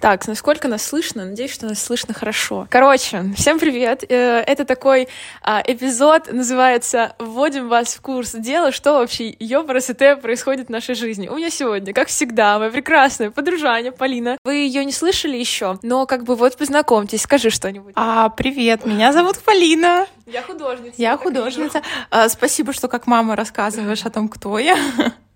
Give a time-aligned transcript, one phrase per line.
[0.00, 1.26] Так, насколько нас слышно?
[1.26, 2.66] Надеюсь, что нас слышно хорошо.
[2.70, 4.02] Короче, всем привет.
[4.08, 5.08] Э, это такой
[5.42, 11.28] а, эпизод, называется «Вводим вас в курс дела, что вообще ёпрст происходит в нашей жизни».
[11.28, 14.38] У меня сегодня, как всегда, моя прекрасная подружаня Полина.
[14.42, 17.92] Вы ее не слышали еще, но как бы вот познакомьтесь, скажи что-нибудь.
[17.94, 20.06] А, привет, меня зовут Полина.
[20.24, 20.94] Я художница.
[20.96, 21.82] Я художница.
[22.08, 24.78] А, спасибо, что как мама рассказываешь о том, кто я.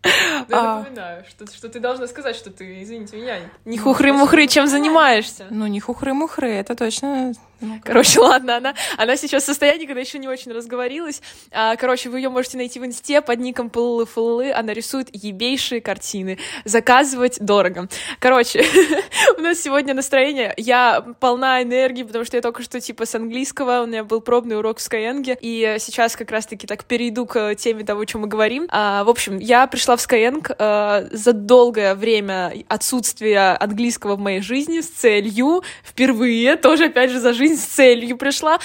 [0.04, 0.78] Я а.
[0.78, 5.46] напоминаю, что, что ты должна сказать, что ты, извините меня, не хухры-мухры, чем занимаешься.
[5.50, 7.32] Ну, не хухры-мухры, это точно
[7.64, 11.22] ну, короче, ладно, она, она сейчас в состоянии, когда еще не очень разговорилась.
[11.50, 16.38] А, короче, вы ее можете найти в инсте под ником Пыллы Она рисует ебейшие картины.
[16.64, 17.88] Заказывать дорого.
[18.18, 18.64] Короче,
[19.38, 20.54] у нас сегодня настроение.
[20.56, 23.82] Я полна энергии, потому что я только что типа с английского.
[23.82, 25.36] У меня был пробный урок в Skyeng.
[25.40, 28.68] И сейчас как раз-таки так перейду к теме того, о чем мы говорим.
[28.70, 34.40] А, в общем, я пришла в Skyeng а, за долгое время отсутствия английского в моей
[34.40, 38.58] жизни с целью впервые, тоже опять же за жизнь с целью пришла.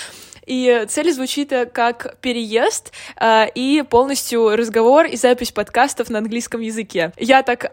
[0.45, 7.11] И цель звучит как переезд э, и полностью разговор и запись подкастов на английском языке.
[7.17, 7.69] Я так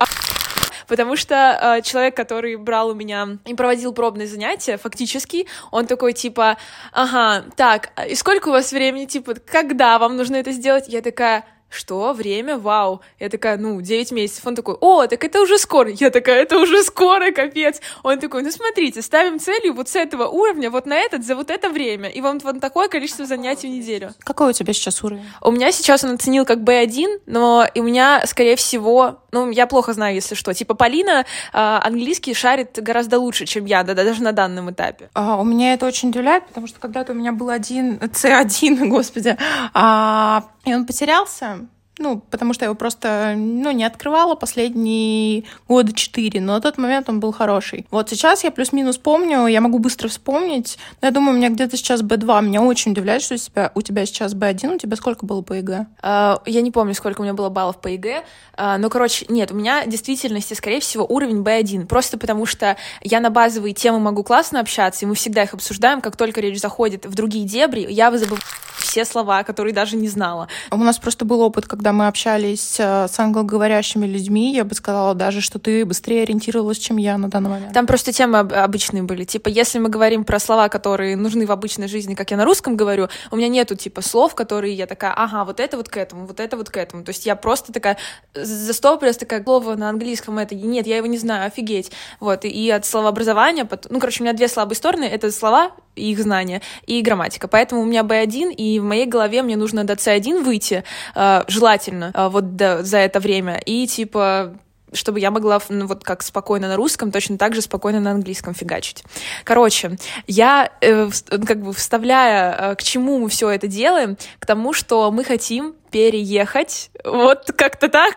[0.86, 1.34] потому что
[1.78, 6.56] э, человек, который брал у меня и проводил пробные занятия, фактически, он такой типа,
[6.92, 10.84] ага, так, и сколько у вас времени, типа, когда вам нужно это сделать?
[10.89, 12.12] Я такая, что?
[12.12, 12.56] Время?
[12.56, 13.00] Вау.
[13.19, 14.47] Я такая, ну, 9 месяцев.
[14.47, 15.91] Он такой, о, так это уже скоро.
[15.91, 17.81] Я такая, это уже скоро, капец.
[18.03, 21.50] Он такой, ну, смотрите, ставим целью вот с этого уровня, вот на этот, за вот
[21.50, 22.08] это время.
[22.08, 24.14] И вам вот такое количество занятий в неделю.
[24.20, 25.25] Какой у тебя сейчас уровень?
[25.42, 29.92] У меня сейчас он оценил как B1, но у меня, скорее всего, ну, я плохо
[29.92, 30.55] знаю, если что.
[30.55, 35.11] Типа, Полина э, английский шарит гораздо лучше, чем я, да, да даже на данном этапе.
[35.15, 39.37] А, у меня это очень удивляет, потому что когда-то у меня был один, C1, господи,
[39.75, 41.67] а, и он потерялся,
[41.98, 46.77] ну, потому что я его просто, ну, не открывала последние года четыре, но на тот
[46.77, 47.86] момент он был хороший.
[47.90, 51.77] Вот сейчас я плюс-минус помню, я могу быстро вспомнить, но я думаю, у меня где-то
[51.77, 52.42] сейчас B2.
[52.42, 55.55] Меня очень удивляет, что у тебя, у тебя сейчас B1, у тебя сколько было по
[55.55, 55.86] ЕГЭ?
[56.02, 58.24] Э, я не помню, сколько у меня было баллов по ЕГЭ,
[58.57, 62.77] uh, но, короче, нет, у меня в действительности, скорее всего, уровень B1, просто потому что
[63.01, 66.61] я на базовые темы могу классно общаться, и мы всегда их обсуждаем, как только речь
[66.61, 68.40] заходит в другие дебри, я забываю
[68.86, 70.48] все слова, которые даже не знала.
[70.70, 75.14] У нас просто был опыт, когда мы общались э, с англоговорящими людьми, я бы сказала
[75.14, 77.73] даже, что ты быстрее ориентировалась, чем я на данный момент.
[77.73, 79.24] Там просто темы обычные были.
[79.24, 82.77] Типа, если мы говорим про слова, которые нужны в обычной жизни, как я на русском
[82.77, 86.27] говорю, у меня нету, типа, слов, которые я такая, ага, вот это вот к этому,
[86.27, 87.02] вот это вот к этому.
[87.02, 87.96] То есть я просто такая,
[88.35, 91.91] застопорилась, такая, слово на английском это, нет, я его не знаю, офигеть.
[92.20, 96.20] Вот, и от словообразования, ну, короче, у меня две слабые стороны, это слова и их
[96.20, 97.48] знания, и грамматика.
[97.48, 101.76] Поэтому у меня B1, и в моей голове мне нужно до C1 выйти, э, желательно,
[102.14, 104.55] э, вот до, за это время, и типа
[104.92, 108.55] чтобы я могла, ну, вот как спокойно на русском, точно так же спокойно на английском
[108.55, 109.05] фигачить.
[109.45, 111.09] Короче, я э,
[111.47, 115.75] как бы вставляя, э, к чему мы все это делаем, к тому, что мы хотим
[115.91, 116.91] переехать.
[117.06, 118.17] Вот как-то так.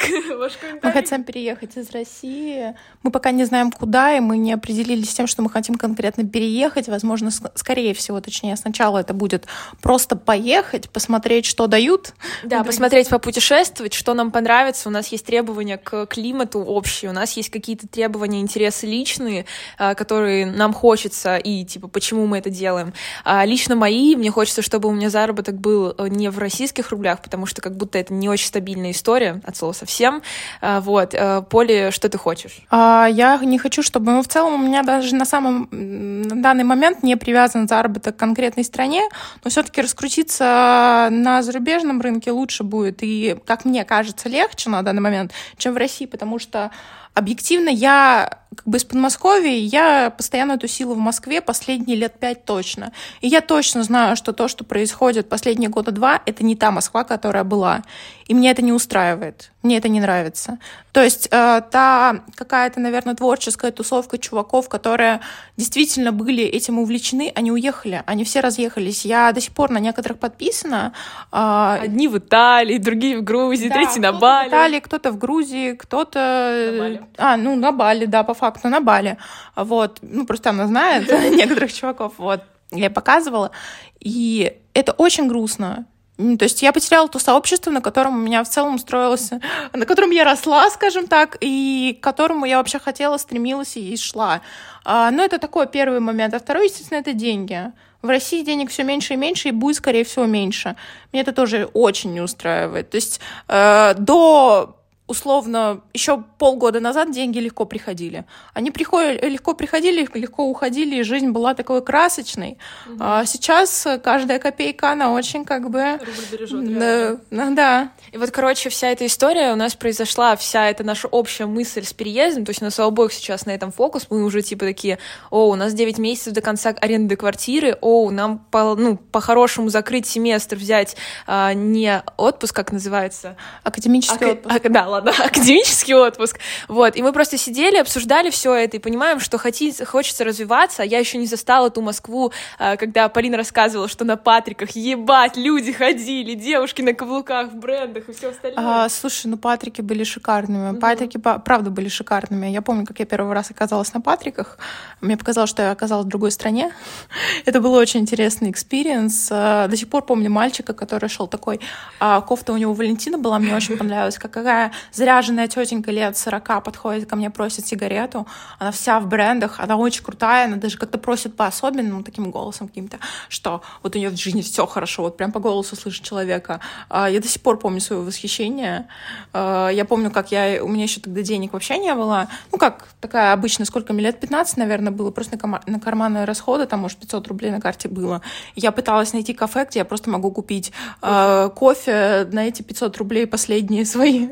[0.81, 2.75] Мы хотим переехать из России.
[3.03, 6.27] Мы пока не знаем, куда, и мы не определились с тем, что мы хотим конкретно
[6.27, 6.87] переехать.
[6.87, 9.45] Возможно, скорее всего, точнее, сначала это будет
[9.81, 12.13] просто поехать, посмотреть, что дают.
[12.43, 14.89] Да, посмотреть, попутешествовать, что нам понравится.
[14.89, 19.45] У нас есть требования к климату общие, у нас есть какие-то требования, интересы личные,
[19.77, 22.93] а, которые нам хочется, и, типа, почему мы это делаем.
[23.23, 27.21] А лично мои, мне хочется, чтобы у меня заработок был э, не в российских рублях,
[27.21, 28.47] потому что как будто это не очень
[28.79, 30.21] стабильная история, от слова совсем.
[30.61, 31.13] А, вот.
[31.13, 32.61] Э, Поле, что ты хочешь?
[32.69, 34.11] А, я не хочу, чтобы...
[34.11, 38.19] Ну, в целом у меня даже на самом на данный момент не привязан заработок к
[38.19, 39.01] конкретной стране,
[39.43, 42.99] но все таки раскрутиться на зарубежном рынке лучше будет.
[43.01, 46.71] И, как мне кажется, легче на данный момент, чем в России, потому что
[47.19, 52.91] объективно я как бы из Подмосковья, я постоянно тусила в Москве последние лет пять точно.
[53.21, 57.03] И я точно знаю, что то, что происходит последние года два, это не та Москва,
[57.03, 57.83] которая была.
[58.27, 60.57] И мне это не устраивает, мне это не нравится.
[60.93, 65.19] То есть э, та какая-то, наверное, творческая тусовка чуваков, которые
[65.57, 69.03] действительно были этим увлечены, они уехали, они все разъехались.
[69.03, 70.93] Я до сих пор на некоторых подписана.
[71.31, 74.47] Э, Одни в Италии, другие в Грузии, да, третьи на Бали.
[74.47, 77.01] в Италии, кто-то в Грузии, кто-то...
[77.17, 79.17] А, ну, на Бали, да, по факту, на Бали.
[79.57, 82.43] Вот, ну, просто она знает некоторых чуваков, вот.
[82.71, 83.51] Я показывала,
[83.99, 85.85] и это очень грустно.
[86.19, 89.31] То есть я потеряла то сообщество, на котором у меня в целом строилось,
[89.73, 94.41] на котором я росла, скажем так, и к которому я вообще хотела, стремилась и шла.
[94.83, 96.33] А, но это такой первый момент.
[96.33, 97.71] А второй, естественно, это деньги.
[98.01, 100.75] В России денег все меньше и меньше, и будет, скорее всего, меньше.
[101.13, 102.89] Меня это тоже очень не устраивает.
[102.89, 104.78] То есть э, до
[105.09, 108.25] условно, еще полгода назад деньги легко приходили.
[108.53, 112.59] Они приходили, легко приходили, легко уходили, и жизнь была такой красочной.
[112.85, 112.97] Угу.
[112.99, 115.93] А сейчас каждая копейка, она очень как бы...
[115.93, 117.91] Рубль бережет, да, да.
[118.11, 121.91] И вот, короче, вся эта история у нас произошла, вся эта наша общая мысль с
[121.91, 124.99] переездом, то есть у нас у обоих сейчас на этом фокус, мы уже типа такие,
[125.31, 130.05] о, у нас 9 месяцев до конца аренды квартиры, о, нам по, ну, по-хорошему закрыть
[130.05, 130.95] семестр, взять
[131.25, 133.35] а, не отпуск, как называется?
[133.63, 134.33] Академический Ак...
[134.33, 134.65] отпуск.
[134.65, 136.39] А, да, ладно, академический отпуск.
[136.67, 140.99] Вот, и мы просто сидели, обсуждали все это и понимаем, что хотите, хочется развиваться, я
[140.99, 146.33] еще не застала ту Москву, а, когда Полина рассказывала, что на Патриках, ебать, люди ходили,
[146.33, 148.85] девушки на каблуках в брендах и все остальное.
[148.85, 150.79] А, слушай, ну Патрики были шикарными, угу.
[150.79, 152.47] Патрики, правда, были шикарными.
[152.47, 154.57] Я помню, как я первый раз оказалась на Патриках,
[155.01, 156.71] мне показалось, что я оказалась в другой стране.
[157.45, 159.29] это был очень интересный experience.
[159.31, 161.59] А, до сих пор помню мальчика, который шел такой,
[161.99, 167.09] а кофта у него Валентино была, мне очень понравилась, какая заряженная тетенька лет 40 подходит
[167.09, 168.27] ко мне, просит сигарету,
[168.57, 172.97] она вся в брендах, она очень крутая, она даже как-то просит по-особенному таким голосом каким-то,
[173.27, 176.59] что вот у нее в жизни все хорошо, вот прям по голосу слышит человека.
[176.89, 178.87] А, я до сих пор помню свое восхищение.
[179.33, 182.27] А, я помню, как я, у меня еще тогда денег вообще не было.
[182.51, 184.19] Ну, как такая обычно, сколько мне лет?
[184.19, 188.21] 15, наверное, было, просто на карманные расходы, там, может, 500 рублей на карте было.
[188.55, 190.71] Я пыталась найти кафе, где я просто могу купить
[191.01, 194.29] э, кофе на эти 500 рублей последние свои.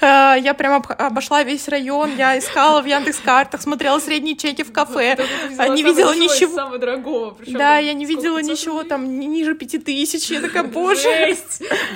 [0.00, 5.16] Э, я прям обошла весь район, я искала в Яндекс.Картах, смотрела средние чеки в кафе.
[5.50, 6.54] Не видела ничего.
[6.54, 7.36] Самого дорогого.
[7.46, 10.30] Да, я не видела ничего там ниже пяти тысяч.
[10.30, 11.36] Я такая, боже.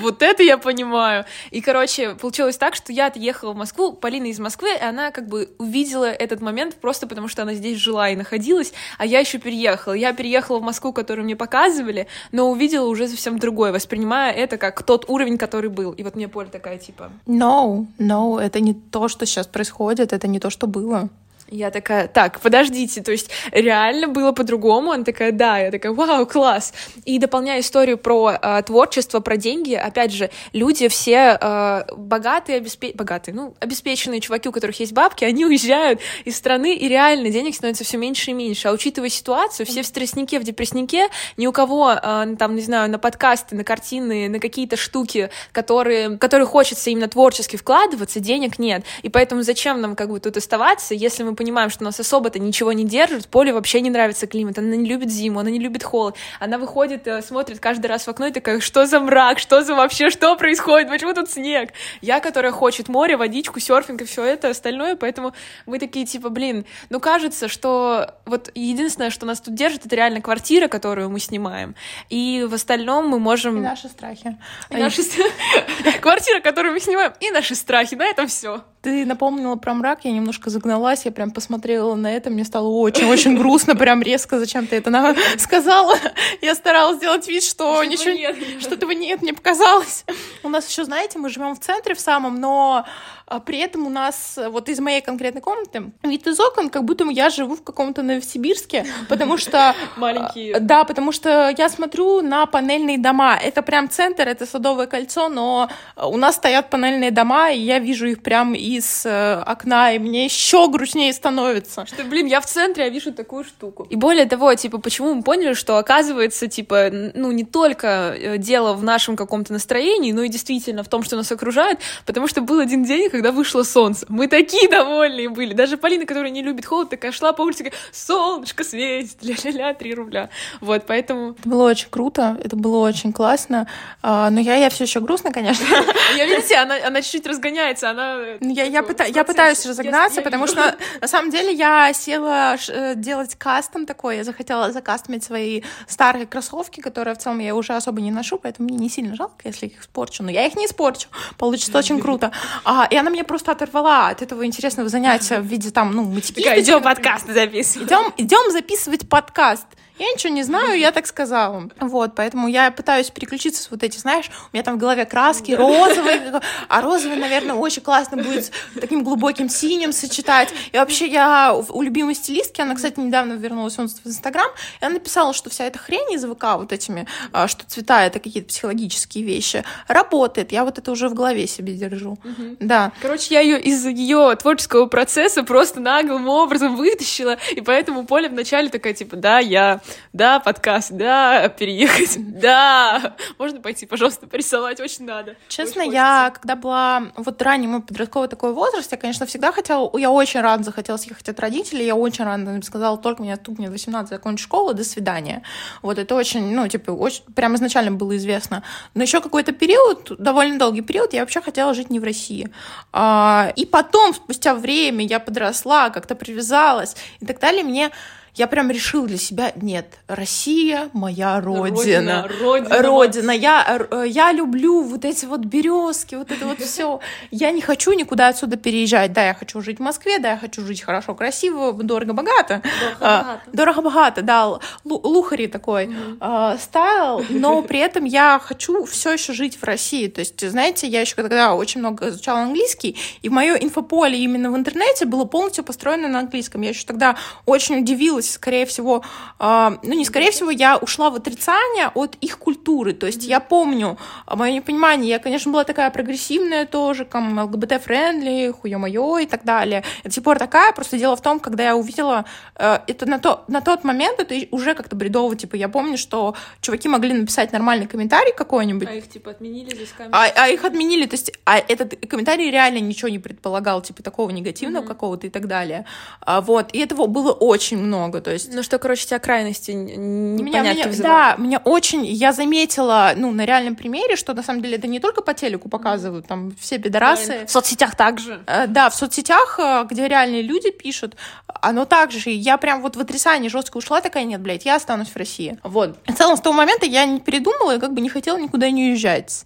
[0.00, 1.24] Вот это я понимаю.
[1.50, 5.28] И, короче, получилось так, что я ехала в Москву, Полина из Москвы, и она как
[5.28, 9.38] бы увидела этот момент просто потому, что она здесь жила и находилась, а я еще
[9.38, 9.94] переехала.
[9.94, 14.82] Я переехала в Москву, которую мне показывали, но увидела уже совсем другое, воспринимая это как
[14.82, 15.92] тот уровень, который был.
[15.92, 17.10] И вот мне Поля такая, типа...
[17.26, 21.08] No, no, это не то, что сейчас происходит, это не то, что было.
[21.50, 24.92] Я такая, так, подождите, то есть реально было по-другому?
[24.92, 26.72] Она такая, да, я такая, вау, класс.
[27.04, 32.92] И дополняя историю про э, творчество, про деньги, опять же, люди все э, богатые, обеспе...
[32.94, 37.56] богатые, ну, обеспеченные чуваки, у которых есть бабки, они уезжают из страны, и реально денег
[37.56, 38.68] становится все меньше и меньше.
[38.68, 42.88] А учитывая ситуацию, все в стресснике, в депресснике, ни у кого, э, там, не знаю,
[42.88, 48.84] на подкасты, на картины, на какие-то штуки, которые, которые хочется именно творчески вкладываться, денег нет.
[49.02, 52.74] И поэтому зачем нам как бы тут оставаться, если мы понимаем, что нас особо-то ничего
[52.74, 56.14] не держит, Поле вообще не нравится климат, она не любит зиму, она не любит холод,
[56.38, 59.74] она выходит, э, смотрит каждый раз в окно и такая, что за мрак, что за
[59.74, 61.70] вообще, что происходит, почему тут снег?
[62.02, 65.32] Я, которая хочет море, водичку, серфинг и все это остальное, поэтому
[65.64, 70.20] мы такие, типа, блин, ну кажется, что вот единственное, что нас тут держит, это реально
[70.20, 71.74] квартира, которую мы снимаем,
[72.10, 73.56] и в остальном мы можем...
[73.56, 74.36] И наши страхи.
[74.68, 75.00] И наши...
[76.02, 78.62] Квартира, которую мы снимаем, и наши страхи, на этом все.
[78.82, 83.36] Ты напомнила про мрак, я немножко загналась, я прям посмотрела на это, мне стало очень-очень
[83.36, 85.96] грустно, прям резко, зачем ты это сказала.
[86.40, 90.06] Я старалась сделать вид, что ничего нет, что этого нет, мне показалось.
[90.42, 92.86] У нас еще, знаете, мы живем в центре в самом, но
[93.30, 97.08] а при этом у нас вот из моей конкретной комнаты вид из окон, как будто
[97.10, 99.74] я живу в каком-то Новосибирске, потому что...
[99.96, 100.58] Маленькие.
[100.58, 103.38] Да, потому что я смотрю на панельные дома.
[103.40, 108.06] Это прям центр, это Садовое кольцо, но у нас стоят панельные дома, и я вижу
[108.06, 111.86] их прям из э, окна, и мне еще грустнее становится.
[111.86, 113.86] Что, блин, я в центре, я вижу такую штуку.
[113.90, 118.72] И более того, типа, почему мы поняли, что оказывается, типа, ну, не только э, дело
[118.74, 122.58] в нашем каком-то настроении, но и действительно в том, что нас окружает, потому что был
[122.58, 124.06] один день, когда вышло солнце.
[124.08, 125.52] Мы такие довольные были.
[125.52, 129.94] Даже Полина, которая не любит холод, такая шла по улице, такая, солнышко светит, ля-ля-ля, три
[129.94, 130.30] рубля.
[130.60, 131.32] Вот, поэтому...
[131.38, 133.66] Это было очень круто, это было очень классно.
[134.02, 135.66] А, но я, я все еще грустно, конечно.
[136.16, 138.16] Я, видите, она, она чуть-чуть разгоняется, она...
[138.40, 142.94] Ну, я, я, пыта, я пытаюсь разогнаться, потому что на самом деле я села э,
[142.96, 148.00] делать кастом такой, я захотела закастомить свои старые кроссовки, которые в целом я уже особо
[148.00, 150.22] не ношу, поэтому мне не сильно жалко, если их испорчу.
[150.22, 151.08] Но я их не испорчу,
[151.38, 152.32] получится очень круто.
[152.64, 156.40] А, и она меня просто оторвала от этого интересного занятия в виде там, ну, матики.
[156.40, 157.88] Идем подкаст записывать.
[157.88, 159.66] Идем, идем записывать подкаст.
[160.00, 161.68] Я ничего не знаю, я так сказала.
[161.78, 165.52] Вот, поэтому я пытаюсь переключиться с вот эти, знаешь, у меня там в голове краски
[165.52, 170.54] розовые, а розовый, наверное, очень классно будет с таким глубоким синим сочетать.
[170.72, 174.48] И вообще я у любимой стилистки, она, кстати, недавно вернулась в Инстаграм,
[174.80, 178.20] и она написала, что вся эта хрень из ВК вот этими, а, что цвета— это
[178.20, 180.50] какие-то психологические вещи, работает.
[180.50, 182.12] Я вот это уже в голове себе держу.
[182.24, 182.56] Угу.
[182.60, 182.92] Да.
[183.02, 188.70] Короче, я ее из ее творческого процесса просто наглым образом вытащила, и поэтому Поля вначале
[188.70, 195.36] такая, типа, да, я да, подкаст, да, переехать, да, можно пойти, пожалуйста, порисовать, очень надо.
[195.48, 196.40] Честно, очень я, хочется.
[196.40, 200.62] когда была вот ранний мой подростковый такой возраст, я, конечно, всегда хотела, я очень рано
[200.62, 204.74] захотела съехать от родителей, я очень рано им сказала, только меня стукнет 18, закончу школу,
[204.74, 205.42] до свидания.
[205.82, 208.62] Вот это очень, ну, типа, очень, прям изначально было известно.
[208.94, 212.48] Но еще какой-то период, довольно долгий период, я вообще хотела жить не в России.
[212.92, 217.90] А, и потом, спустя время, я подросла, как-то привязалась и так далее, мне
[218.34, 222.28] я прям решила для себя, нет, Россия моя родина.
[222.28, 222.82] Родина, родина.
[222.82, 223.30] Родина.
[223.30, 227.00] Я, э, я люблю вот эти вот березки, вот это вот все.
[227.30, 229.12] Я не хочу никуда отсюда переезжать.
[229.12, 232.62] Да, я хочу жить в Москве, да, я хочу жить хорошо, красиво, дорого-богато.
[232.62, 232.96] Дорого-богато.
[233.00, 234.44] А, Дорого-богато, да.
[234.84, 240.08] lu- luxury такой а, style, но при этом я хочу все еще жить в России.
[240.08, 244.56] То есть, знаете, я еще когда очень много изучала английский, и мое инфополе именно в
[244.56, 246.62] интернете было полностью построено на английском.
[246.62, 249.02] Я еще тогда очень удивилась, скорее всего,
[249.38, 252.92] а, ну не скорее всего, я ушла в отрицание от их культуры.
[252.92, 258.52] То есть я помню, а, мое непонимание, я, конечно, была такая прогрессивная тоже, там, ЛГБТ-friendly,
[258.52, 259.84] хуё-моё и так далее.
[260.04, 262.24] Я до сих пор такая, просто дело в том, когда я увидела
[262.56, 266.34] э, это на, то, на тот момент, это уже как-то бредово, типа, я помню, что
[266.60, 270.14] чуваки могли написать нормальный комментарий какой-нибудь, А их, типа, отменили здесь камеру?
[270.16, 274.30] а, а их отменили, то есть, а этот комментарий реально ничего не предполагал, типа такого
[274.30, 275.84] негативного какого-то и так далее.
[276.20, 278.52] А, вот, и этого было очень много, то есть.
[278.52, 283.44] Ну что, короче, тебя крайности н- Меня, меня- да, меня очень, я заметила, ну, на
[283.46, 287.46] реальном примере, что на самом деле это не только по телеку показывают, там все пидорасы.
[287.46, 288.40] В соцсетях также.
[288.46, 291.16] Э, Да, в соцсетях, э, где реальные люди пишут,
[291.62, 292.30] оно так же.
[292.30, 295.58] И Я прям вот в отрицание жестко ушла, такая, нет, блядь, я останусь в России.
[295.62, 295.96] Вот.
[296.06, 298.90] В целом, с того момента я не передумала и как бы не хотела никуда не
[298.90, 299.44] уезжать.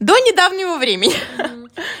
[0.00, 1.14] До недавнего времени.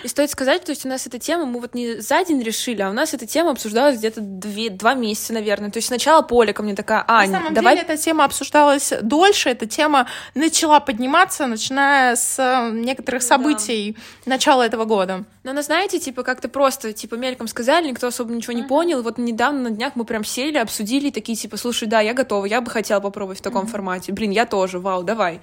[0.02, 2.82] И стоит сказать, то есть у нас эта тема, мы вот не за день решили,
[2.82, 5.70] а у нас эта тема обсуждалась где-то две, два месяца, наверное.
[5.70, 7.76] То есть сначала Поля ко мне такая, Ань, На самом давай...
[7.76, 14.64] деле эта тема обсуждалась дольше, эта тема начала подниматься, начиная с э, некоторых событий начала
[14.64, 15.24] этого года.
[15.42, 19.02] Но она, знаете, типа как-то просто, типа мельком сказали, никто особо ничего не понял.
[19.02, 22.44] Вот недавно на днях мы прям сели, обсудили, и такие типа, слушай, да, я готова,
[22.46, 24.12] я бы хотела попробовать в таком формате.
[24.12, 25.40] Блин, я тоже, вау, давай.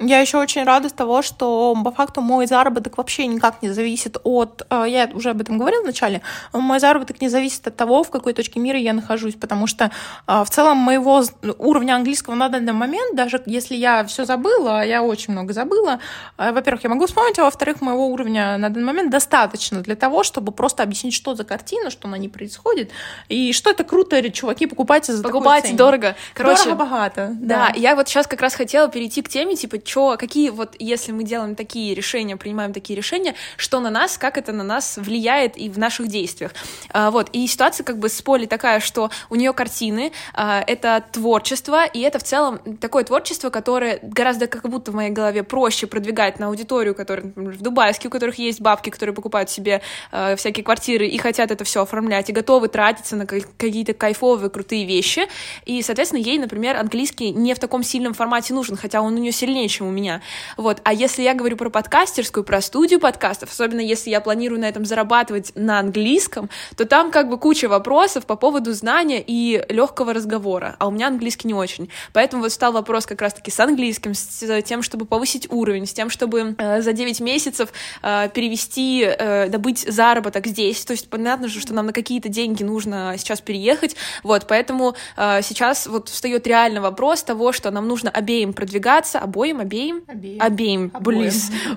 [0.00, 4.16] Я еще очень рада с того, что по факту мой заработок вообще никак не зависит
[4.24, 4.66] от...
[4.68, 6.20] э, Я уже об этом говорила вначале.
[6.52, 9.92] Мой заработок не зависит от того, в какой точке мира я нахожусь, потому что
[10.26, 11.22] э, в целом моего
[11.58, 16.00] уровня английского на данный момент, даже если я все забыла, я очень много забыла,
[16.38, 20.24] э, во-первых, я могу вспомнить, а во-вторых, моего уровня на данный момент достаточно для того,
[20.24, 22.90] чтобы просто объяснить, что за картина, что на ней происходит,
[23.28, 26.16] и что это круто, чуваки, покупайте за Покупайте дорого.
[26.34, 27.30] Короче, Дорого-богато.
[27.38, 31.12] Да, я вот сейчас как раз хотела перейти к теме, типа, чё, какие вот, если
[31.12, 35.56] мы делаем такие решения, принимаем такие решения, что на нас, как это на нас влияет
[35.56, 36.52] и в наших действиях.
[36.90, 41.04] А, вот, и ситуация как бы с Полей такая, что у нее картины, а, это
[41.12, 45.86] творчество, и это в целом такое творчество, которое гораздо как будто в моей голове проще
[45.86, 50.36] продвигать на аудиторию, которая, например, в Дубайске, у которых есть бабки, которые покупают себе э,
[50.36, 54.84] всякие квартиры и хотят это все оформлять, и готовы тратиться на ка- какие-то кайфовые, крутые
[54.84, 55.28] вещи.
[55.66, 59.32] И, соответственно, ей, например, английский не в таком сильном формате нужен, хотя он у нее
[59.32, 60.20] сильнее, чем у меня.
[60.56, 60.80] Вот.
[60.84, 64.84] А если я говорю про подкастерскую, про студию подкастов, особенно если я планирую на этом
[64.84, 70.76] зарабатывать на английском, то там как бы куча вопросов по поводу знания и легкого разговора.
[70.78, 71.88] А у меня английский не очень.
[72.12, 76.10] Поэтому вот стал вопрос как раз-таки с английским, с тем, чтобы повысить уровень, с тем,
[76.10, 77.70] чтобы э, за 9 месяцев
[78.02, 80.84] э, перевести, э, добыть заработок здесь.
[80.84, 83.96] То есть понятно же, что нам на какие-то деньги нужно сейчас переехать.
[84.22, 89.60] Вот, поэтому э, сейчас вот встает реально вопрос того, что нам нужно обеим продвигаться, обоим,
[89.64, 90.42] обеим, Обеим.
[90.42, 90.92] обеим.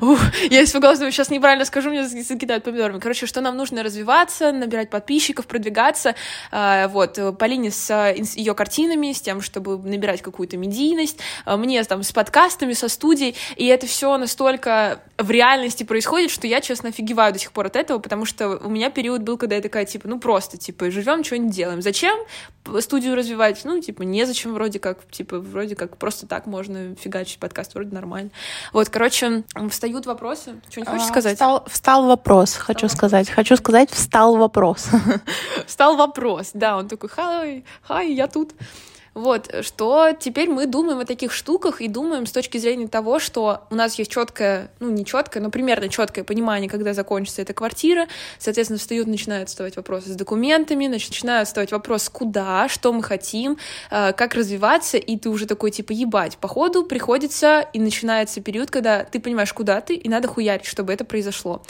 [0.01, 2.99] Ух, я испугалась, сейчас неправильно скажу, мне закидают помидорами.
[2.99, 6.15] Короче, что нам нужно развиваться, набирать подписчиков, продвигаться.
[6.51, 11.83] Э, Вот, э, Полине с ее картинами, с тем, чтобы набирать какую-то медийность, э, мне
[11.83, 16.89] там с подкастами, со студией, и это все настолько в реальности происходит, что я, честно,
[16.89, 19.85] офигеваю до сих пор от этого, потому что у меня период был, когда я такая,
[19.85, 21.81] типа, ну просто, типа, живем, что-нибудь делаем.
[21.81, 22.17] Зачем
[22.79, 23.61] студию развивать?
[23.63, 28.29] Ну, типа, незачем вроде как, типа, вроде как просто так можно фигачить подкаст, вроде нормально.
[28.73, 30.61] Вот, короче, встают вопросы.
[30.69, 31.33] Что-нибудь хочешь А, сказать?
[31.33, 33.29] Встал, встал вопрос, хочу сказать.
[33.29, 34.87] Хочу сказать, встал вопрос.
[35.67, 38.53] Встал вопрос, да, он такой, хай, хай, я тут.
[39.17, 43.63] Вот, что теперь мы думаем о таких штуках и думаем с точки зрения того, что
[43.71, 48.05] у нас есть четкое, ну не четкое, но примерно четкое понимание, когда закончится эта квартира.
[48.37, 53.57] Соответственно, встают, начинают вставать вопросы с документами, нач- начинают вставать вопросы, куда, что мы хотим,
[53.89, 56.37] э, как развиваться, и ты уже такой типа ебать.
[56.37, 61.05] Походу приходится и начинается период, когда ты понимаешь, куда ты, и надо хуярить, чтобы это
[61.05, 61.63] произошло.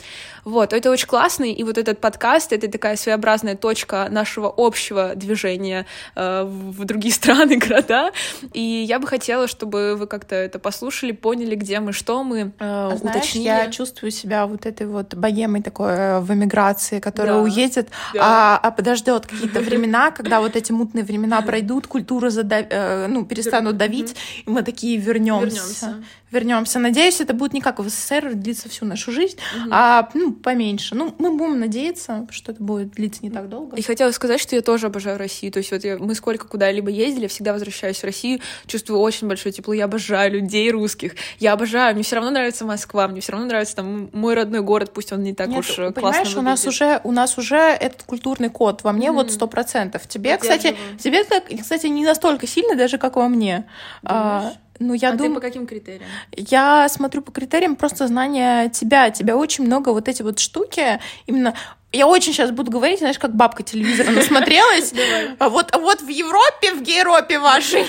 [0.44, 5.86] Вот, это очень классно, и вот этот подкаст— это такая своеобразная точка нашего общего движения
[6.14, 8.12] э, в другие страны, страны, города.
[8.54, 12.52] И я бы хотела, чтобы вы как-то это послушали, поняли, где мы, что мы, э,
[12.60, 13.46] А знаешь, уточнили.
[13.46, 17.42] я чувствую себя вот этой вот богемой такой э, в эмиграции, которая Да.
[17.42, 18.20] уедет, Да.
[18.24, 23.26] а, а подождет какие-то времена, когда вот эти мутные времена пройдут, культура зада- э, ну,
[23.26, 24.16] перестанут давить,
[24.46, 25.58] и мы такие вернемся.
[25.58, 26.04] Вернемся.
[26.30, 26.80] Вернемся.
[26.80, 29.38] Надеюсь, это будет не как в СССР длиться всю нашу жизнь,
[29.72, 30.94] а ну, поменьше.
[30.94, 33.78] Ну, мы будем надеяться, что это будет длиться не так долго.
[33.78, 35.54] И хотела сказать, что я тоже обожаю Россию.
[35.54, 39.54] То есть вот я- мы сколько куда-либо ездили, всегда возвращаюсь в Россию, чувствую очень большое
[39.54, 39.74] тепло.
[39.74, 41.14] Я обожаю людей русских.
[41.40, 41.94] Я обожаю.
[41.96, 45.24] Мне все равно нравится Москва, мне все равно нравится там мой родной город, пусть он
[45.24, 48.50] не так Нет, уж э, классно понимаешь, у нас уже у нас уже этот культурный
[48.50, 49.34] код во мне вот Мгм.
[49.34, 50.06] сто процентов.
[50.08, 53.66] Тебе, кстати, тебе, кстати, не настолько сильно даже как во мне.
[54.04, 54.58] А, Думаешь?
[54.80, 56.10] Ну я а ты думаю, по каким критериям?
[56.36, 59.10] я смотрю по критериям просто знания тебя.
[59.12, 61.54] Тебя очень много вот эти вот штуки именно.
[61.94, 64.94] Я очень сейчас буду говорить, знаешь, как бабка телевизора насмотрелась.
[65.40, 67.86] А Вот, а вот в Европе, в Гейропе вашей.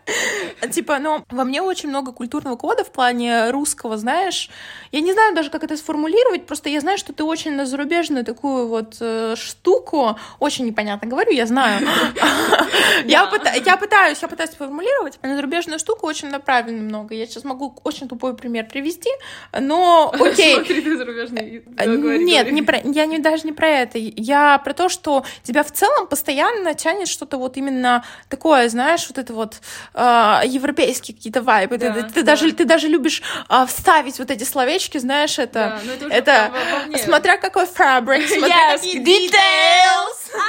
[0.72, 4.50] Типа, ну, во мне очень много культурного кода в плане русского, знаешь.
[4.92, 8.24] Я не знаю даже, как это сформулировать, просто я знаю, что ты очень на зарубежную
[8.24, 11.80] такую вот э, штуку, очень непонятно говорю, я знаю.
[13.04, 15.18] Я пытаюсь, я пытаюсь сформулировать.
[15.22, 17.14] На зарубежную штуку очень направлено много.
[17.14, 19.10] Я сейчас могу очень тупой пример привести,
[19.58, 20.56] но окей.
[20.96, 21.64] Зарубежный.
[21.78, 22.46] Э, Нет,
[22.84, 23.98] я не, даже не про это.
[23.98, 29.18] Я про то, что тебя в целом постоянно тянет что-то вот именно такое, знаешь, вот
[29.18, 29.60] это вот
[29.94, 31.78] э, европейские какие-то вайбы.
[31.78, 32.32] Ты- Да, ты, ты да.
[32.32, 35.80] даже, ты даже любишь а, вставить вот эти словечки, знаешь, это...
[35.80, 36.50] Да, ну это
[36.90, 40.30] это смотря какой фабрик, смотря Yes, какие details.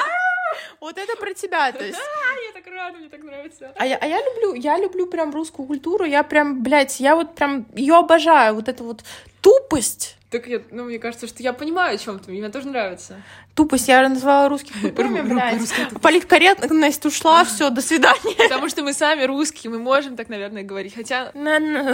[0.79, 1.97] Вот это про тебя, то есть.
[2.31, 3.71] А, я так рада, мне так нравится.
[3.75, 7.35] А я, а я люблю, я люблю прям русскую культуру, я прям, блядь, я вот
[7.35, 9.03] прям ее обожаю, вот эту вот
[9.41, 10.17] тупость.
[10.31, 12.31] Так я, ну, мне кажется, что я понимаю, о чем ты.
[12.31, 13.21] Мне тоже нравится.
[13.53, 15.59] Тупость, я назвала русских тупыми.
[16.01, 18.35] Политкорректность ушла, все, до свидания.
[18.37, 20.95] Потому что мы сами русские, мы можем так, наверное, говорить.
[20.95, 21.33] Хотя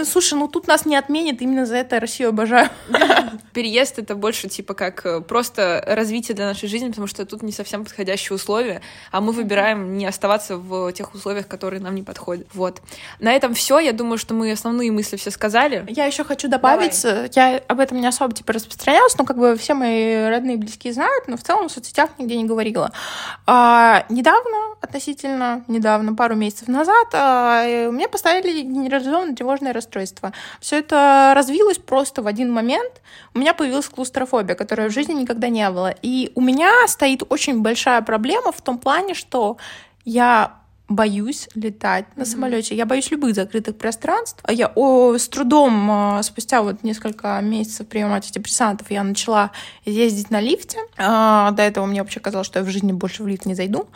[0.04, 2.70] Слушай, ну тут нас не отменят, именно за это Россию обожаю.
[3.52, 7.50] переезд это больше типа как э, просто развитие для нашей жизни, потому что тут не
[7.50, 12.46] совсем подходящие условия, а мы выбираем не оставаться в тех условиях, которые нам не подходят.
[12.54, 12.80] Вот.
[13.18, 13.80] На этом все.
[13.80, 15.84] Я думаю, что мы основные мысли все сказали.
[15.88, 19.56] Я еще хочу добавить, э, я об этом не особо типа распространялась, но как бы
[19.56, 22.92] все мои родные и близкие знают, но в целом в соцсетях нигде не говорила.
[23.46, 30.32] А, недавно, относительно недавно, пару месяцев назад, а, мне поставили генерализованное тревожное расстройство.
[30.60, 33.02] Все это развилось просто в один момент.
[33.34, 35.94] У меня появилась клаустрофобия, которая в жизни никогда не было.
[36.02, 39.56] И у меня стоит очень большая проблема в том плане, что
[40.04, 40.58] я
[40.88, 42.74] боюсь летать на самолете.
[42.74, 44.40] Я боюсь любых закрытых пространств.
[44.42, 49.50] А Я о, с трудом а, спустя вот несколько месяцев приема антидепрессантов я начала
[49.84, 50.78] ездить на лифте.
[50.96, 53.86] А, До этого мне вообще казалось, что я в жизни больше в лифт не зайду.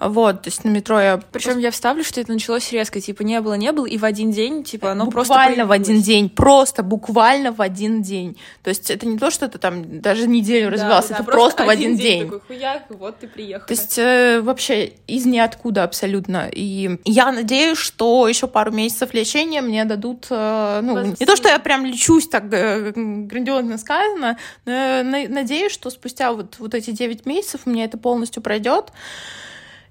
[0.00, 3.40] Вот, то есть на метро я Причем я вставлю, что это началось резко, типа не
[3.40, 6.82] было, не было, и в один день, типа, оно просто буквально в один день, просто
[6.82, 8.36] буквально в один день.
[8.62, 11.64] То есть это не то, что это там даже неделю Да, развивался, да, это просто,
[11.64, 12.24] в один день.
[12.24, 13.66] Такой хуяк, вот ты приехал.
[13.66, 16.39] То есть э, вообще из ниоткуда абсолютно.
[16.48, 21.48] И я надеюсь, что еще пару месяцев лечения мне дадут, э, ну, не то, что
[21.48, 24.72] я прям лечусь так э, грандиозно сказано, но
[25.02, 28.92] на- надеюсь, что спустя вот, вот эти 9 месяцев мне это полностью пройдет.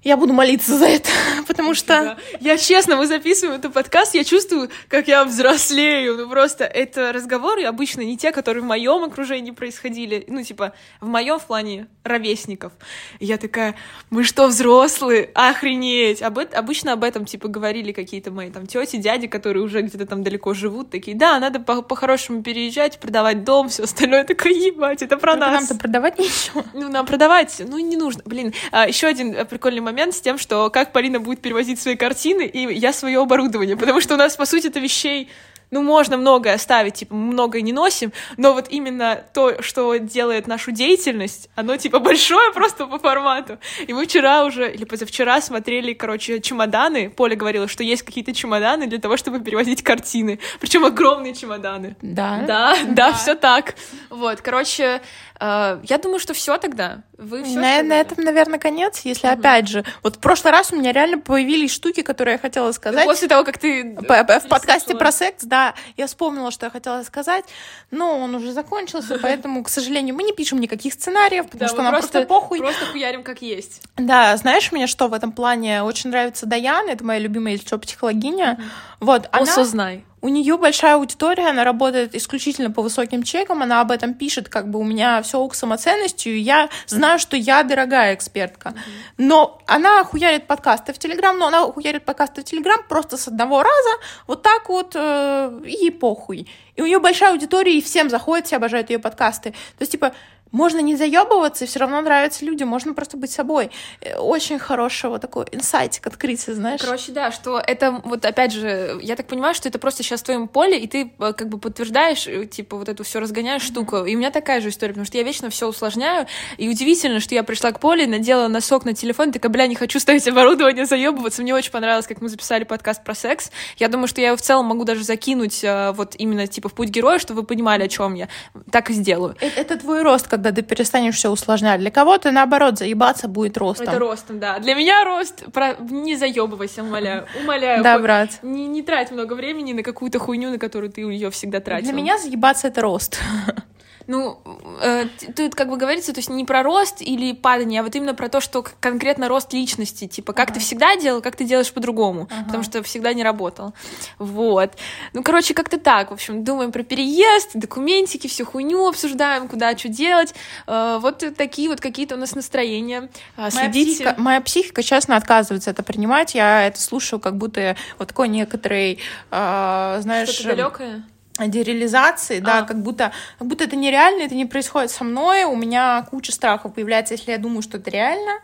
[0.02, 1.10] Я буду молиться за это,
[1.46, 2.16] потому что...
[2.40, 6.16] Я честно, мы записываем этот подкаст, я чувствую, как я взрослею.
[6.16, 10.24] Ну просто это разговоры обычно не те, которые в моем окружении происходили.
[10.26, 12.72] Ну, типа, в моем в плане ровесников.
[13.18, 13.74] И я такая,
[14.08, 15.30] мы что, взрослые?
[15.34, 16.22] Охренеть!
[16.22, 20.22] Об обычно об этом, типа, говорили какие-то мои там тети, дяди, которые уже где-то там
[20.22, 24.20] далеко живут, такие, да, надо по- по-хорошему переезжать, продавать дом, все остальное.
[24.20, 25.60] Я такая, ебать, это про Только нас.
[25.60, 26.64] нам-то продавать нечего.
[26.72, 28.22] Ну, нам продавать, ну, не нужно.
[28.24, 31.96] Блин, а, еще один э, прикольный момент с тем, что как Полина будет перевозить свои
[31.96, 35.28] картины, и я свое оборудование, потому что у нас, по сути, это вещей
[35.70, 40.46] ну, можно многое оставить, типа, мы многое не носим, но вот именно то, что делает
[40.46, 43.58] нашу деятельность, оно, типа, большое просто по формату.
[43.86, 47.10] И мы вчера уже, или позавчера смотрели, короче, чемоданы.
[47.10, 50.40] Поля говорила, что есть какие-то чемоданы для того, чтобы перевозить картины.
[50.60, 51.96] Причем огромные чемоданы.
[52.02, 52.44] Да.
[52.46, 53.74] Да, да, все так.
[54.08, 55.00] Вот, короче,
[55.38, 57.02] э, я думаю, что все тогда.
[57.16, 57.58] Вы все.
[57.58, 59.84] На, на этом, наверное, конец, если опять же...
[60.02, 63.04] Вот в прошлый раз у меня реально появились штуки, которые я хотела сказать.
[63.04, 65.59] После того, как ты В подкасте про секс, да,
[65.96, 67.44] я вспомнила, что я хотела сказать,
[67.90, 71.82] но он уже закончился, поэтому, к сожалению, мы не пишем никаких сценариев, потому Да, что
[71.82, 72.58] нам просто, похуй.
[72.58, 73.82] Просто хуярим как есть.
[73.96, 78.58] Да, знаешь, мне что в этом плане очень нравится Даяна, это моя любимая лицо психологиня.
[79.00, 79.42] Вот, она...
[79.42, 80.04] Осознай.
[80.22, 84.70] У нее большая аудитория, она работает исключительно по высоким чекам, она об этом пишет, как
[84.70, 88.74] бы у меня все ок самоценностью, и я знаю, что я дорогая экспертка.
[89.16, 93.62] Но она хуярит подкасты в Телеграм, но она хуярит подкасты в Телеграм просто с одного
[93.62, 93.90] раза,
[94.26, 96.48] вот так вот, э, и похуй.
[96.76, 99.50] И у нее большая аудитория, и всем заходит, все обожают ее подкасты.
[99.50, 100.12] То есть, типа,
[100.52, 103.70] можно не заебываться, и все равно нравятся люди, можно просто быть собой.
[104.00, 106.80] Э, очень хорошего такой инсайтик открыться, знаешь.
[106.80, 110.24] Короче, да, что это вот опять же, я так понимаю, что это просто сейчас в
[110.24, 114.04] твоем поле, и ты э, как бы подтверждаешь, э, типа вот эту все разгоняешь штуку.
[114.04, 116.26] И у меня такая же история, потому что я вечно все усложняю,
[116.58, 120.00] и удивительно, что я пришла к поле, надела носок на телефон, такая, бля, не хочу
[120.00, 121.42] ставить оборудование, заебываться.
[121.42, 123.50] Мне очень понравилось, как мы записали подкаст про секс.
[123.76, 126.88] Я думаю, что я его в целом могу даже закинуть вот именно типа в путь
[126.88, 128.28] героя, чтобы вы понимали, о чем я.
[128.70, 129.36] Так и сделаю.
[129.40, 131.80] Это, это твой рост, как когда ты перестанешь все усложнять.
[131.80, 133.88] Для кого-то, наоборот, заебаться будет ростом.
[133.88, 134.58] Это ростом, да.
[134.58, 135.44] Для меня рост...
[135.52, 135.74] Про...
[135.78, 137.26] Не заебывайся, умоляю.
[137.42, 137.82] Умоляю.
[137.82, 138.38] Да, брат.
[138.42, 141.84] Не, не трать много времени на какую-то хуйню, на которую ты ее всегда тратил.
[141.84, 143.20] Для меня заебаться— это рост.
[144.06, 144.40] Ну,
[144.82, 148.14] э, тут как бы говорится, то есть не про рост или падание, а вот именно
[148.14, 150.54] про то, что конкретно рост личности, типа, как ага.
[150.54, 152.44] ты всегда делал, как ты делаешь по-другому, ага.
[152.44, 153.74] потому что всегда не работал.
[154.18, 154.72] Вот.
[155.12, 159.88] Ну, короче, как-то так, в общем, думаем про переезд, документики, всю хуйню обсуждаем, куда что
[159.88, 160.34] делать.
[160.66, 163.08] Э, вот такие вот какие-то у нас настроения.
[163.36, 163.90] Моя Следите.
[163.90, 166.34] Психика, моя психика, честно, отказывается это принимать.
[166.34, 168.98] Я это слушаю, как будто вот такой некоторый,
[169.30, 170.28] э, знаешь...
[170.28, 171.04] Что-то далекое?
[171.48, 172.42] Дереализации, а.
[172.42, 176.32] да, как будто, как будто это нереально, это не происходит со мной, у меня куча
[176.32, 178.40] страхов появляется, если я думаю, что это реально,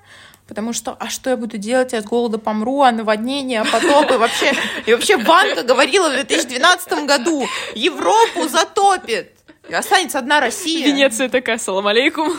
[0.49, 4.19] потому что, а что я буду делать, я с голода помру, а наводнение, а потопы,
[4.19, 4.53] вообще,
[4.87, 9.33] и вообще банка говорила в 2012 году, Европу затопит,
[9.73, 10.87] останется одна Россия.
[10.87, 12.33] Венеция такая, салам алейкум.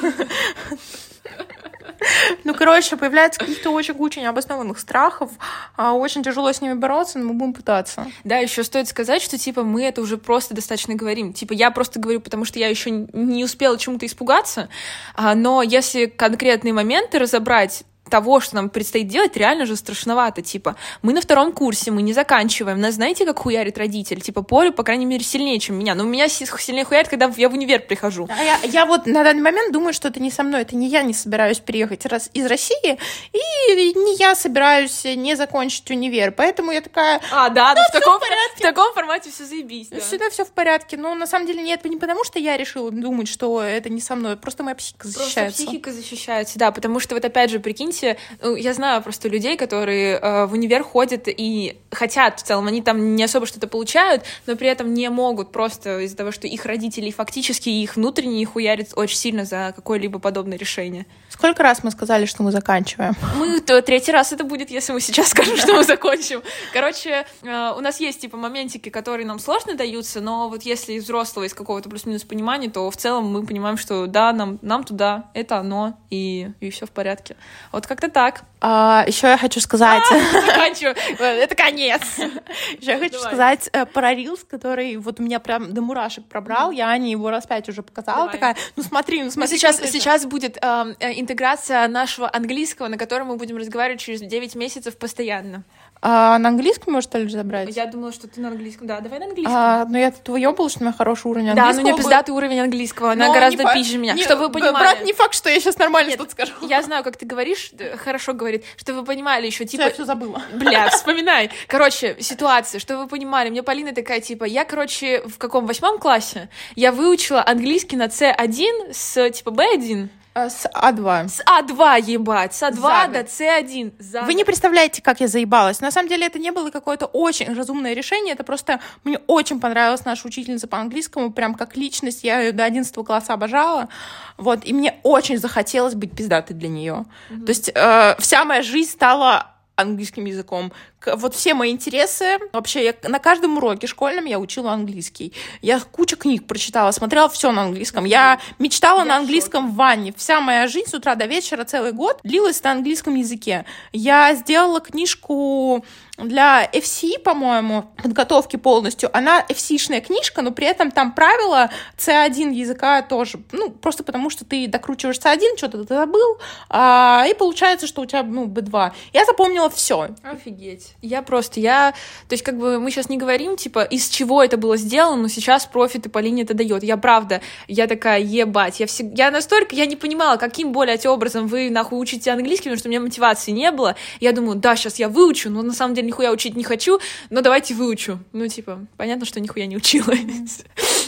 [2.43, 5.31] Ну, короче, появляется каких-то очень-очень обоснованных страхов.
[5.75, 8.07] А, очень тяжело с ними бороться, но мы будем пытаться.
[8.23, 11.33] Да, еще стоит сказать, что, типа, мы это уже просто достаточно говорим.
[11.33, 14.69] Типа, я просто говорю, потому что я еще не успела чему-то испугаться,
[15.15, 20.41] а, но если конкретные моменты разобрать, того, что нам предстоит делать, реально же страшновато.
[20.41, 22.79] Типа, мы на втором курсе, мы не заканчиваем.
[22.79, 24.21] Нас знаете, как хуярит родитель?
[24.21, 25.95] Типа, Поле, по крайней мере, сильнее, чем меня.
[25.95, 28.27] Но у меня сильнее хуярит, когда я в универ прихожу.
[28.29, 30.61] А я, я вот на данный момент думаю, что это не со мной.
[30.61, 32.97] Это не я не собираюсь переехать раз, из России,
[33.33, 36.31] и не я собираюсь не закончить универ.
[36.31, 37.21] Поэтому я такая...
[37.31, 38.19] А, да, ну, в, таком,
[38.55, 39.89] в таком формате все заебись.
[39.89, 39.99] Да.
[39.99, 40.97] Всегда все в порядке.
[40.97, 44.15] Но на самом деле нет, не потому что я решила думать, что это не со
[44.15, 44.37] мной.
[44.37, 45.41] Просто моя психика защищается.
[45.41, 46.71] Просто психика защищается, да.
[46.71, 50.53] Потому что вот опять же, прикиньте, прикиньте, ну, я знаю просто людей, которые э, в
[50.53, 54.93] универ ходят и хотят в целом, они там не особо что-то получают, но при этом
[54.93, 59.73] не могут просто из-за того, что их родители фактически их внутренне хуярят очень сильно за
[59.75, 61.05] какое-либо подобное решение.
[61.29, 63.13] Сколько раз мы сказали, что мы заканчиваем?
[63.37, 66.41] Мы то третий раз это будет, если мы сейчас скажем, что мы закончим.
[66.73, 71.03] Короче, э, у нас есть типа моментики, которые нам сложно даются, но вот если из
[71.03, 75.29] взрослого, из какого-то плюс-минус понимания, то в целом мы понимаем, что да, нам, нам туда,
[75.33, 77.35] это оно, и, и все в порядке.
[77.71, 78.43] Вот как-то так.
[78.59, 80.03] А, еще я хочу сказать...
[80.11, 80.67] А,
[81.19, 82.01] Это конец.
[82.79, 86.71] Еще я хочу сказать э, про Рилс, который вот у меня прям до мурашек пробрал.
[86.71, 88.29] Я Ане его раз пять уже показала.
[88.31, 89.57] Такая, ну смотри, ну смотри.
[89.57, 94.55] Сейчас, сейчас будет эм, э, интеграция нашего английского, на котором мы будем разговаривать через 9
[94.55, 95.63] месяцев постоянно.
[96.01, 97.75] А на английском можешь что ли забрать?
[97.75, 98.87] Я думала, что ты на английском.
[98.87, 99.55] Да, давай на английском.
[99.55, 101.73] А, ну я тут выебала, что у меня хороший уровень английского.
[101.73, 103.11] Да, ну у меня пиздатый уровень английского.
[103.11, 104.13] Она Но гораздо не пизже меня.
[104.13, 104.73] Не, чтобы вы понимали.
[104.73, 106.53] Брат, не факт, что я сейчас нормально Нет, что-то скажу.
[106.61, 109.83] Я знаю, как ты говоришь, хорошо говорит, что вы понимали еще типа.
[109.83, 110.41] Я все забыла.
[110.53, 111.49] Бля, вспоминай.
[111.67, 113.49] Короче, ситуация, что вы понимали.
[113.49, 118.93] Мне Полина такая типа, я, короче, в каком восьмом классе я выучила английский на C1
[118.93, 120.09] с типа B1.
[120.37, 121.29] А, с А2.
[121.29, 122.53] С А2, ебать.
[122.53, 123.93] С А2 до С1.
[123.97, 125.81] За Вы не представляете, как я заебалась.
[125.81, 128.35] На самом деле это не было какое-то очень разумное решение.
[128.35, 131.31] Это просто мне очень понравилась наша учительница по английскому.
[131.31, 132.23] Прям как личность.
[132.23, 133.89] Я ее до 11 класса обожала.
[134.37, 134.63] Вот.
[134.63, 137.05] И мне очень захотелось быть пиздатой для нее.
[137.31, 137.45] Mm-hmm.
[137.45, 140.71] То есть э, вся моя жизнь стала английским языком.
[141.15, 145.33] Вот все мои интересы, вообще я на каждом уроке школьном я учила английский.
[145.61, 148.05] Я кучу книг прочитала, смотрела все на английском.
[148.05, 150.13] Я мечтала я на английском в ванне.
[150.15, 153.65] Вся моя жизнь с утра до вечера целый год длилась на английском языке.
[153.91, 155.83] Я сделала книжку
[156.17, 159.15] для FC, по-моему, подготовки полностью.
[159.15, 163.39] Она FC-шная книжка, но при этом там правила C1 языка тоже.
[163.51, 166.39] Ну, просто потому что ты докручиваешь C1, что-то ты забыл,
[166.69, 168.91] а, и получается, что у тебя, ну, B2.
[169.13, 170.09] Я запомнила все.
[170.23, 170.95] Офигеть.
[171.01, 171.91] Я просто, я,
[172.27, 175.27] то есть как бы мы сейчас не говорим, типа, из чего это было сделано, но
[175.27, 176.83] сейчас профиты по линии это дает.
[176.83, 181.47] Я правда, я такая, ебать, я всегда, я настолько, я не понимала, каким, блядь, образом
[181.47, 183.95] вы нахуй учите английский, потому что у меня мотивации не было.
[184.19, 187.41] Я думаю, да, сейчас я выучу, но на самом деле нихуя учить не хочу, но
[187.41, 188.19] давайте выучу.
[188.33, 190.63] Ну, типа, понятно, что нихуя не училась.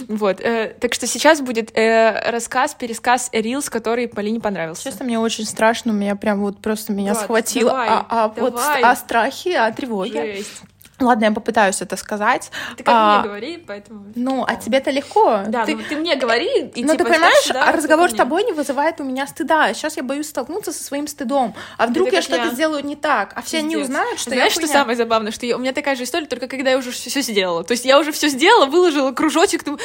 [0.07, 4.83] Вот, э, так что сейчас будет э, рассказ, пересказ Рилс, который Полине понравился.
[4.83, 7.71] Честно, мне очень страшно, меня прям вот просто меня схватило.
[7.71, 10.35] а, а вот о страхе, о тревоге.
[10.37, 10.61] Жесть.
[10.99, 12.51] Ладно, я попытаюсь это сказать.
[12.77, 14.05] Ты как А, мне говори, поэтому...
[14.15, 15.41] Ну, а тебе-то легко.
[15.47, 18.13] Да, ты, ну ты мне говори, и ну, типа, ты понимаешь, сюда, а разговор с
[18.13, 19.73] тобой не вызывает у меня стыда.
[19.73, 21.55] Сейчас я боюсь столкнуться со своим стыдом.
[21.77, 22.49] А вдруг я что-то я.
[22.51, 23.85] сделаю не так, а все они Пиздец.
[23.87, 24.73] узнают, что Знаешь, я что хуйня.
[24.73, 27.63] самое забавное, что я- у меня такая же история, только когда я уже все сделала.
[27.63, 29.79] То есть я уже все сделала, выложила кружочек, думаю,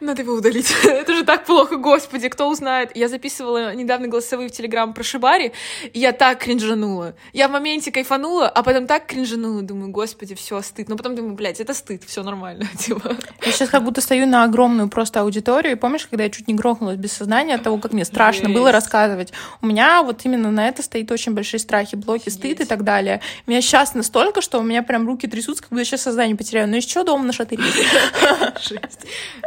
[0.00, 0.72] надо его удалить.
[0.84, 2.90] Это же так плохо, господи, кто узнает.
[2.94, 5.52] Я записывала недавно голосовые в Телеграм про Шибари,
[5.92, 7.14] и я так кринжанула.
[7.32, 10.88] Я в моменте кайфанула, а потом так кринжанула, думаю, господи, все, стыд.
[10.88, 12.66] Но потом думаю, блядь, это стыд, все нормально.
[12.78, 13.16] Типа.
[13.44, 15.72] Я сейчас как будто стою на огромную просто аудиторию.
[15.72, 18.54] И помнишь, когда я чуть не грохнулась без сознания от того, как мне страшно Жесть.
[18.54, 19.32] было рассказывать?
[19.60, 23.20] У меня вот именно на это стоит очень большие страхи, блоки, стыд и так далее.
[23.46, 26.36] У меня сейчас настолько, что у меня прям руки трясутся, как будто я сейчас сознание
[26.36, 26.68] потеряю.
[26.68, 27.62] Ну еще дома на шатыре.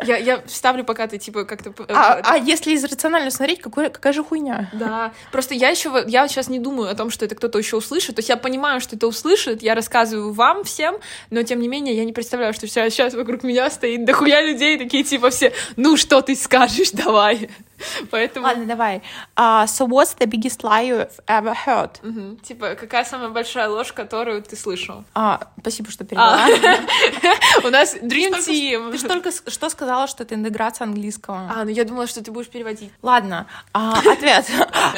[0.05, 1.69] Я, я вставлю, пока ты, типа, как-то...
[1.69, 4.69] э, А, а если из рационально смотреть, какой, какая же хуйня?
[4.73, 8.15] Да, просто я еще, я сейчас не думаю о том, что это кто-то еще услышит.
[8.15, 10.97] То есть я понимаю, что это услышит, я рассказываю вам всем,
[11.29, 14.77] но тем не менее я не представляю, что сейчас, сейчас вокруг меня стоит дохуя людей,
[14.77, 17.49] такие типа все, ну что ты скажешь, давай.
[18.11, 19.01] Поэтому, Ладно, давай.
[19.35, 21.89] А, so what's the biggest lie you've ever heard?
[22.03, 25.03] мгм, типа, какая самая большая ложь, которую ты слышал?
[25.13, 26.47] А, спасибо, что перевела.
[27.63, 28.97] У нас Dream Ты Team.
[28.97, 31.51] же только что сказала, что это интеграция английского.
[31.53, 32.91] А, ну я думала, что ты будешь переводить.
[33.01, 34.45] Ладно, а, ответ.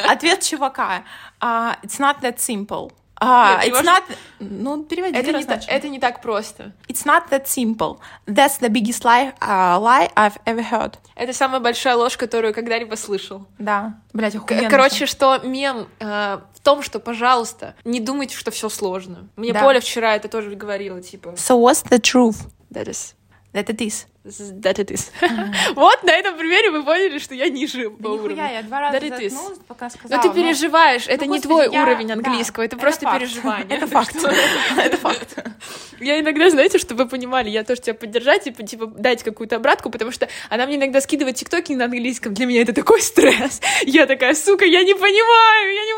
[0.08, 1.02] Ответ чувака.
[1.40, 2.92] А, it's not that simple.
[3.20, 4.02] А, Нет, it's not...
[4.40, 5.16] Ну, переводи.
[5.16, 6.72] Это не, та- это не так просто.
[6.88, 7.98] It's not that simple.
[8.26, 10.94] That's the biggest lie, uh, lie I've ever heard.
[11.16, 13.46] Это самая большая ложь, которую когда-либо слышал.
[13.58, 14.00] Да.
[14.12, 14.70] Блять, охуенно.
[14.70, 19.28] Короче, что мем э, в том, что, пожалуйста, не думайте, что все сложно.
[19.34, 19.62] Мне Да.
[19.62, 22.46] Поля вчера это тоже говорила, типа, So what's the truth?
[22.70, 23.14] that is,
[23.52, 24.06] That it is.
[24.28, 25.10] That it is.
[25.74, 28.30] вот на этом примере вы поняли, что я ниже по Да уровню.
[28.36, 30.22] нихуя, я два раза заткнулась, пока Но сказала.
[30.22, 33.18] ты переживаешь, это ну, не твой я- уровень да, английского, это это просто факт.
[33.20, 33.66] переживание.
[33.76, 34.16] Это факт.
[34.78, 35.38] Это факт.
[36.00, 39.90] Я иногда, знаете, чтобы вы понимали, я тоже тебя поддержать и типа дать какую-то обратку,
[39.90, 42.34] потому что она мне иногда скидывает тиктоки на английском.
[42.34, 43.60] Для меня это такой стресс.
[43.82, 45.92] Я такая, сука, я не понимаю, я не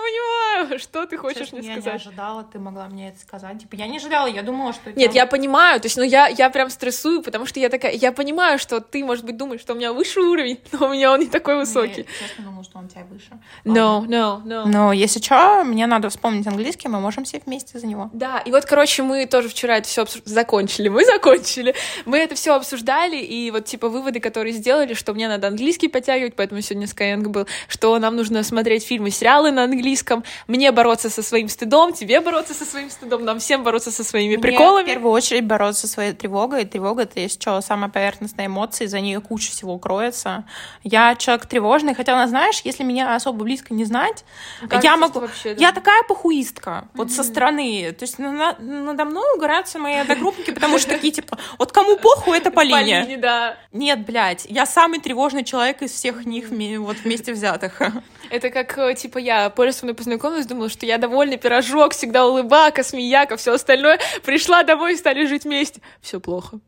[0.64, 2.01] понимаю, что ты хочешь Честно, мне я не сказать.
[2.07, 3.59] ожидала, ты могла мне это сказать.
[3.61, 4.90] Типа, я не ожидала, я думала, что...
[4.93, 8.12] Нет, я понимаю, то есть, ну, я, я прям стрессую, потому что я такая, я
[8.20, 11.20] понимаю, что ты, может быть, думаешь, что у меня высший уровень, но у меня он
[11.20, 12.06] не такой высокий.
[12.20, 13.30] Я честно думала, что он у тебя выше.
[13.64, 14.66] No, no, no.
[14.66, 18.11] Но если что, мне надо вспомнить английский, мы можем все вместе за него.
[18.12, 20.88] Да, и вот, короче, мы тоже вчера это все закончили.
[20.88, 21.74] Мы закончили.
[22.04, 26.35] Мы это все обсуждали, и вот, типа, выводы, которые сделали, что мне надо английский подтягивать,
[26.37, 31.22] поэтому сегодня Skyeng был, что нам нужно смотреть фильмы, сериалы на английском, мне бороться со
[31.22, 34.85] своим стыдом, тебе бороться со своим стыдом, нам всем бороться со своими Мне приколами.
[34.85, 36.64] в первую очередь бороться со своей тревогой.
[36.64, 40.44] Тревога— это, если что, самая поверхностная эмоция, за нее куча всего кроется.
[40.83, 44.25] Я человек тревожный, хотя, она, знаешь, если меня особо близко не знать,
[44.61, 45.20] Кажется, я могу...
[45.20, 45.61] вообще, да.
[45.61, 47.92] Я такая похуистка, вот со стороны.
[47.92, 52.37] То есть на- надо мной угораются мои одногруппники, потому что такие, типа, вот кому похуй,
[52.38, 53.03] это Полине.
[53.03, 53.57] Полине, да.
[53.73, 56.49] Нет, блядь, я самый тревожный человек из всех них
[56.81, 57.81] вот вместе взятых.
[58.31, 62.27] Это как, э, типа, я Поля со мной познакомилась, думала, что я довольный пирожок, всегда
[62.27, 63.99] улыбака, смеяка, все остальное.
[64.25, 65.81] Пришла домой и стали жить вместе.
[66.01, 66.59] Все плохо.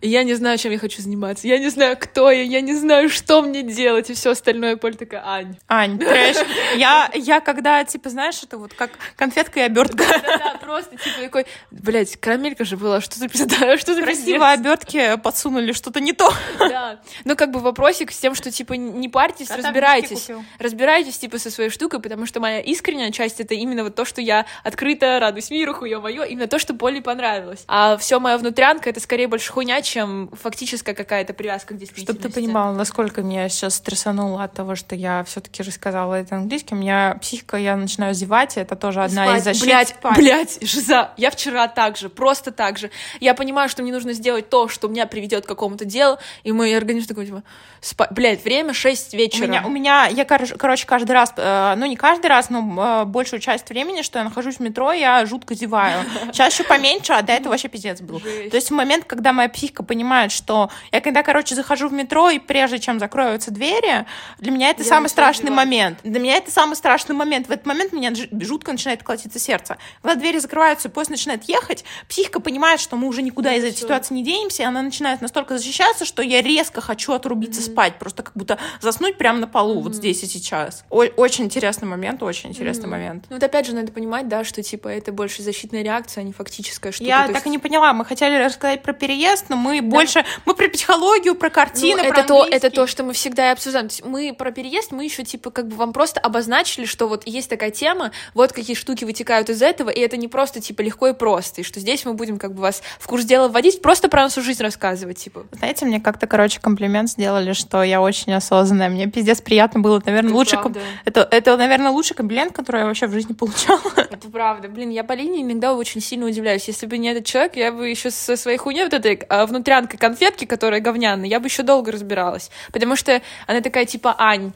[0.00, 1.46] И я не знаю, чем я хочу заниматься.
[1.46, 4.76] Я не знаю, кто я, я не знаю, что мне делать, и все остальное.
[4.76, 5.56] Поля такая, Ань.
[5.68, 6.36] Ань, трэш.
[6.76, 10.04] Я, я когда, типа, знаешь, это вот как конфетка и обертка.
[10.22, 14.42] Да-да, просто, типа, такой, блядь, карамелька же была, что за пизда, что за Красиво пиздец?»
[14.42, 16.32] обертки подсунули что-то не то.
[16.58, 17.00] Да.
[17.24, 20.28] Ну, как бы вопросик с тем, что, типа, не парьтесь, разбирайтесь.
[20.58, 24.20] Разбирайтесь, типа, со своей штукой, потому что моя искренняя часть— это именно вот то, что
[24.20, 27.64] я открыто радуюсь миру, хуё моё, именно то, что Поле понравилось.
[27.66, 32.20] А все моя внутрянка— это скорее больше хуйня, чем фактическая какая-то привязка к действительности.
[32.20, 36.78] Чтобы ты понимала, насколько меня сейчас стрессануло от того, что я все-таки рассказала это английским.
[36.78, 39.38] У меня психика, я начинаю зевать, и это тоже одна Спать.
[39.38, 39.62] из защит.
[39.64, 40.16] Блядь, Спать.
[40.16, 42.90] блядь, Жиза, я вчера так же, просто так же.
[43.20, 46.76] Я понимаю, что мне нужно сделать то, что меня приведет к какому-то делу, и мой
[46.76, 47.42] организм такой, типа,
[47.80, 48.12] спать.
[48.12, 49.46] Блядь, время 6 У вечера.
[49.46, 53.04] меня, у меня, я, кор- короче, каждый раз, э, ну не каждый раз, но э,
[53.06, 56.04] большую часть времени, что я нахожусь в метро, я жутко зеваю.
[56.32, 58.20] Сейчас еще поменьше, а до этого вообще пиздец был.
[58.20, 61.92] То есть в момент, когда когда моя психика понимает, что я когда, короче, захожу в
[61.92, 64.06] метро, и прежде чем закроются двери,
[64.38, 65.56] для меня это Я самый страшный зевать.
[65.56, 65.98] момент.
[66.02, 67.46] Для меня это самый страшный момент.
[67.46, 69.76] В этот момент меня жутко начинает колотиться сердце.
[70.02, 73.64] Когда двери закрываются, и поезд начинает ехать, психика понимает, что мы уже никуда Да, из
[73.64, 77.98] этой ситуации не денемся, и она начинает настолько защищаться, что я резко хочу отрубиться спать,
[78.00, 80.84] просто как будто заснуть прямо на полу, вот здесь и сейчас.
[80.90, 83.26] О- очень интересный момент, очень интересный момент.
[83.30, 86.32] Ну вот опять же надо понимать, да, что типа это больше защитная реакция, а не
[86.32, 87.08] фактическая штука.
[87.08, 87.92] Я так есть- и не поняла.
[87.92, 90.24] Мы хотели рассказать про переезд, но мы больше...
[90.46, 93.52] Мы про психологию, про Ну, картины, про это то, это то, что мы всегда и
[93.52, 93.88] обсуждаем.
[93.88, 97.26] То есть мы про переезд, мы еще типа как бы вам просто обозначили, что вот
[97.26, 101.08] есть такая тема, вот какие штуки вытекают из этого, и это не просто типа легко
[101.08, 104.08] и просто, и что здесь мы будем как бы вас в курс дела вводить, просто
[104.08, 105.46] про нашу жизнь рассказывать, типа.
[105.52, 108.88] Знаете, мне как-то, короче, комплимент сделали, что я очень осознанная.
[108.88, 110.02] Мне пиздец приятно было.
[110.04, 110.58] Наверное, Это лучший...
[110.58, 110.74] ком-.
[111.04, 113.80] Это, это, наверное, лучший комплимент, который я вообще в жизни получала.
[113.96, 114.68] Это правда.
[114.68, 116.68] Блин, я Полине иногда очень сильно удивляюсь.
[116.68, 119.98] Если бы не этот человек, я бы еще со своей хуйней вот этой а, внутрянкой
[119.98, 122.50] конфетки, которая говняная, я бы еще долго разбиралась.
[122.72, 124.52] Потому что она такая типа Ань.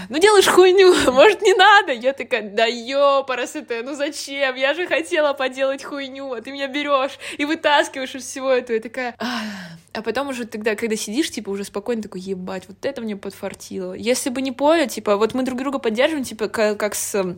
[0.08, 1.92] Ну, делаешь хуйню, может, не надо?
[1.92, 4.54] Я такая, да ёпарас это, ну зачем?
[4.56, 8.76] Я же хотела поделать хуйню, а ты меня берешь и вытаскиваешь из всего этого.
[8.76, 9.42] Я такая, «Ах».
[9.92, 13.94] а потом уже тогда, когда сидишь, типа, уже спокойно такой, ебать, вот это мне подфартило.
[13.94, 17.36] Если бы не Поля, типа, вот мы друг друга поддерживаем, типа, ка- как с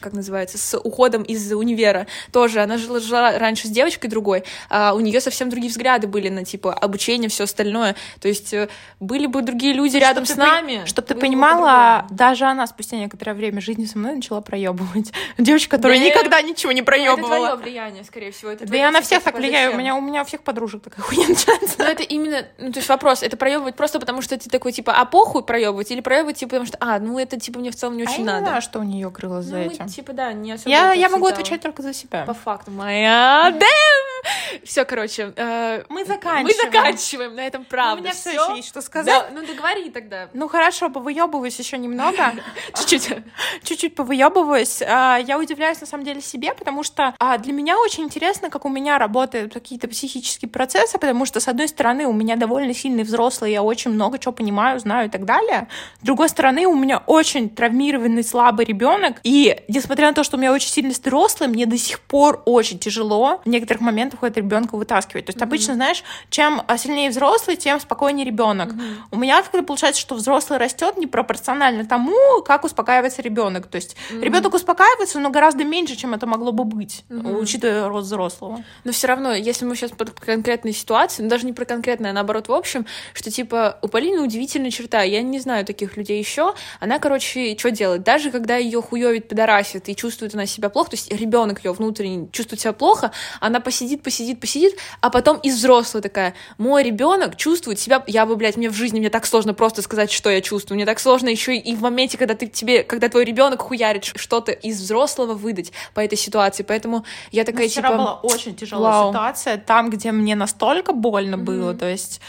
[0.00, 2.06] как называется, с уходом из универа.
[2.32, 6.28] Тоже она жила, жила раньше с девочкой другой, а у нее совсем другие взгляды были
[6.28, 7.96] на типа обучение, все остальное.
[8.20, 8.68] То есть э,
[9.00, 10.82] были бы другие люди рядом Чтоб с ты нами.
[10.84, 15.12] Чтоб ты было бы понимала, даже она спустя некоторое время жизни со мной начала проебывать.
[15.38, 16.04] Девочка, которая Да.
[16.04, 17.56] никогда ничего не Ну, Это твое проебывала.
[17.56, 18.50] влияние, скорее всего.
[18.50, 19.72] Это Да я на всех так влияю.
[19.74, 21.76] У меня, у меня у всех подружек такая хуйня начинается.
[21.78, 24.92] Но это именно, ну, то есть вопрос, это проебывать просто потому, что ты такой, типа,
[24.96, 27.96] а похуй проебывать, или проебывать, типа, потому что, а, ну, это, типа, мне в целом
[27.96, 28.46] не А я очень не надо.
[28.46, 29.85] знаю, что у нее крылось за Ну, этим.
[29.86, 32.24] Типа, да, не особо Я, я могу отвечать только за себя.
[32.24, 32.70] По факту.
[32.70, 34.15] Моя, дэм!
[34.64, 35.32] Все, короче.
[35.36, 36.72] э, Мы Мы заканчиваем.
[36.72, 38.02] заканчиваем на этом, У правда.
[38.02, 39.26] меня все еще есть что сказать.
[39.32, 40.28] Ну, договори тогда.
[40.32, 42.32] Ну хорошо, повыебываюсь еще немного.
[42.74, 43.10] Чуть-чуть.
[43.62, 44.82] Чуть-чуть повыебываюсь.
[44.82, 48.64] А, Я удивляюсь на самом деле себе, потому что а, для меня очень интересно, как
[48.64, 53.02] у меня работают какие-то психические процессы, потому что, с одной стороны, у меня довольно сильный
[53.04, 55.68] взрослый, я очень много чего понимаю, знаю и так далее.
[56.00, 60.40] С другой стороны, у меня очень травмированный, слабый ребенок, и несмотря на то, что у
[60.40, 64.76] меня очень сильный взрослый, мне до сих пор очень тяжело в некоторых моментах этот ребенка
[64.76, 65.26] вытаскивать.
[65.26, 68.72] То есть обычно, знаешь, чем а, сильнее взрослый, тем спокойнее ребенок.
[69.10, 73.66] У меня как-то получается, что взрослый растет непропорционально тому, как успокаивается ребенок.
[73.66, 78.64] То есть ребенок успокаивается, но гораздо меньше, чем это могло бы быть, учитывая рост взрослого.
[78.84, 82.14] Но все равно, если мы сейчас про конкретные ситуации, ну даже не про конкретное, а
[82.14, 85.02] наоборот, в общем, что типа у Полины удивительная черта.
[85.02, 86.54] Я не знаю таких людей еще.
[86.80, 88.02] Она, короче, что делает?
[88.02, 92.28] Даже когда ее хуевит, пидорасит, и чувствует она себя плохо, то есть ребенок ее внутренне
[92.32, 97.80] чувствует себя плохо, она посидит, посидит, посидит, а потом из взрослого такая, мой ребенок чувствует
[97.80, 100.76] себя, я бы, блядь, мне в жизни, мне так сложно просто сказать, что я чувствую,
[100.76, 104.52] мне так сложно еще и в моменте, когда ты тебе, когда твой ребенок хуярит что-то
[104.52, 107.98] из взрослого выдать по этой ситуации, поэтому я такая, Вчера типа...
[107.98, 109.10] была очень тяжелая вау.
[109.10, 112.20] ситуация, там, где мне настолько больно было, то есть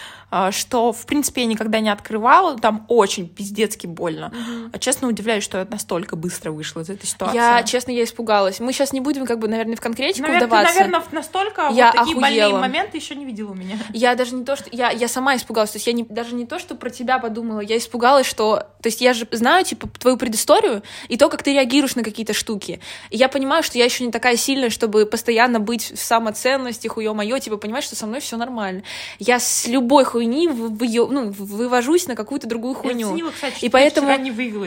[0.52, 4.32] что, в принципе, я никогда не открывала, там очень пиздецки больно.
[4.74, 7.36] А честно удивляюсь, что я настолько быстро вышла из этой ситуации.
[7.36, 8.60] Я, честно, я испугалась.
[8.60, 10.80] Мы сейчас не будем, как бы, наверное, в конкретику Наверное, ты, вдаваться.
[10.80, 12.60] наверное, настолько Я вот такие больные охуела.
[12.60, 13.78] моменты еще не видела у меня.
[13.94, 14.70] Я даже не то, что...
[14.72, 15.72] Я, я сама испугалась.
[15.72, 17.62] То есть я не, даже не то, что про тебя подумала.
[17.62, 18.68] Я испугалась, что...
[18.82, 22.34] То есть я же знаю, типа, твою предысторию и то, как ты реагируешь на какие-то
[22.34, 22.80] штуки.
[23.10, 27.14] И я понимаю, что я еще не такая сильная, чтобы постоянно быть в самоценности, хуё
[27.14, 28.84] моё, типа, понимать, что со мной все нормально.
[29.20, 33.08] Я с любой хуйни выё- ну, вывожусь на какую-то другую хуйню.
[33.08, 34.08] Я оценила, кстати, И поэтому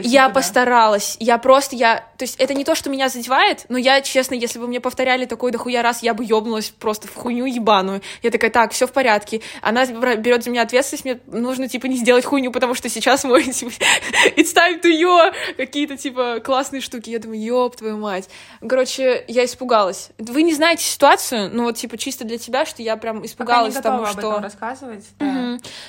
[0.05, 0.29] Я никуда.
[0.29, 1.17] постаралась.
[1.19, 2.05] Я просто, я...
[2.17, 5.25] То есть это не то, что меня задевает, но я, честно, если бы мне повторяли
[5.25, 8.01] такой дохуя раз, я бы ёбнулась просто в хуйню ебаную.
[8.23, 9.41] Я такая, так, все в порядке.
[9.61, 13.43] Она берет за меня ответственность, мне нужно, типа, не сделать хуйню, потому что сейчас мой,
[13.51, 13.71] типа,
[14.37, 17.09] it's time to yo, какие-то, типа, классные штуки.
[17.09, 18.29] Я думаю, ёб твою мать.
[18.67, 20.09] Короче, я испугалась.
[20.17, 23.97] Вы не знаете ситуацию, ну, вот, типа, чисто для тебя, что я прям испугалась Пока
[23.97, 24.39] не тому, что...
[24.39, 25.05] рассказывать.
[25.19, 25.40] да.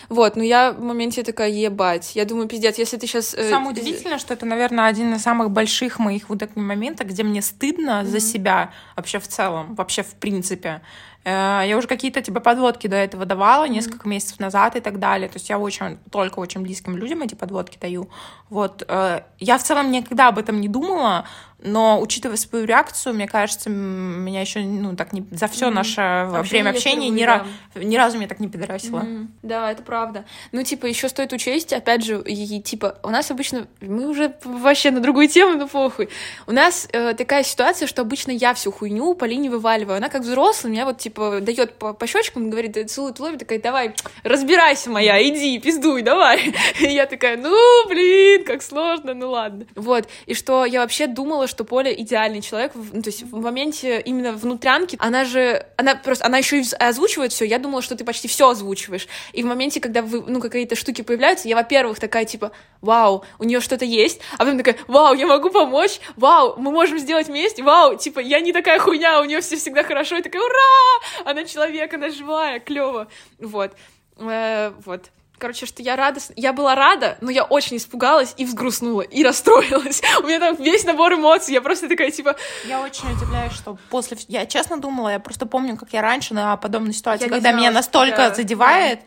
[0.08, 2.14] Вот, ну я в моменте такая, ебать.
[2.14, 3.30] Я думаю, пиздец, если ты э, сейчас...
[3.30, 7.42] Самое удивительное, что это, наверное, один из самых больших моих вот таких моментов, где мне
[7.42, 10.80] стыдно за себя вообще в целом, вообще в принципе.
[11.24, 15.28] Э, Я уже какие-то тебе подводки до этого давала несколько месяцев назад и так далее.
[15.28, 18.08] То есть я очень только очень близким людям эти подводки даю.
[18.50, 21.26] Вот э, я в целом никогда об этом не думала,
[21.62, 26.70] но учитывая свою реакцию, мне кажется, меня еще ну так не за все наше время
[26.70, 29.00] общения ни, ра- ни разу меня так не пидорасило.
[29.00, 29.32] Мгм.
[29.42, 30.24] Да, это правда.
[30.52, 34.90] Ну, типа, еще стоит учесть, опять же, и, типа, у нас обычно, мы уже вообще
[34.90, 36.08] на другую тему, ну похуй.
[36.46, 39.96] У нас э, такая ситуация, что обычно я всю хуйню Полине вываливаю.
[39.96, 43.60] Она как взрослая, меня вот, типа, дает по, по щечкам, говорит, целует в лобби, такая,
[43.60, 43.94] давай,
[44.24, 46.54] разбирайся моя, иди, пиздуй, давай.
[46.80, 49.66] И я такая, ну, блин, как сложно, ну ладно.
[49.74, 54.00] Вот, и что я вообще думала, что Поля идеальный человек, ну, то есть в моменте
[54.00, 58.04] именно внутрянки, она же, она просто, она еще и озвучивает все, я думала, что ты
[58.04, 59.06] почти все озвучиваешь.
[59.34, 63.44] И в моменте, когда вы, ну, какие-то штуки появляются, я, во-первых, такая, типа, вау, у
[63.44, 67.62] нее что-то есть, а потом такая, вау, я могу помочь, вау, мы можем сделать вместе,
[67.62, 71.44] вау, типа, я не такая хуйня, у нее все всегда хорошо, и такая, ура, она
[71.44, 73.72] человек, она живая, клево, вот,
[74.18, 75.10] э, вот.
[75.42, 80.00] Короче, что я рада, я была рада, но я очень испугалась и взгрустнула, и расстроилась.
[80.22, 82.36] У меня там весь набор эмоций, я просто такая, типа...
[82.64, 84.16] Я очень удивляюсь, что после...
[84.28, 87.72] Я честно думала, я просто помню, как я раньше на подобной ситуации, я когда меня
[87.72, 89.00] настолько задевает,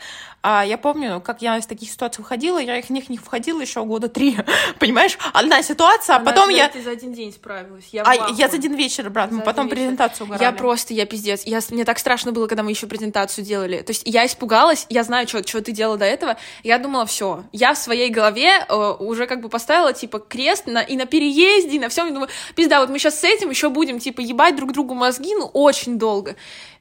[0.48, 3.62] а я помню, как я из таких ситуаций выходила, я их в них не входила
[3.62, 4.38] еще года три.
[4.80, 5.18] Понимаешь?
[5.34, 6.70] Одна ситуация, а Она, потом я...
[6.70, 7.86] Ты за один день справилась.
[7.92, 10.44] Я, а, я за один вечер, брат, мы потом презентацию угорали.
[10.44, 11.42] Я просто, я пиздец.
[11.46, 13.82] Я, мне так страшно было, когда мы еще презентацию делали.
[13.82, 16.38] То есть я испугалась, я знаю, что, что ты делала до этого.
[16.62, 20.84] Я думала, все, я в своей голове э, уже как бы поставила, типа, крест на,
[20.84, 22.14] и на переезде, и на всем.
[22.14, 25.48] думаю, пизда, вот мы сейчас с этим еще будем, типа, ебать друг другу мозги, ну,
[25.48, 26.36] очень долго.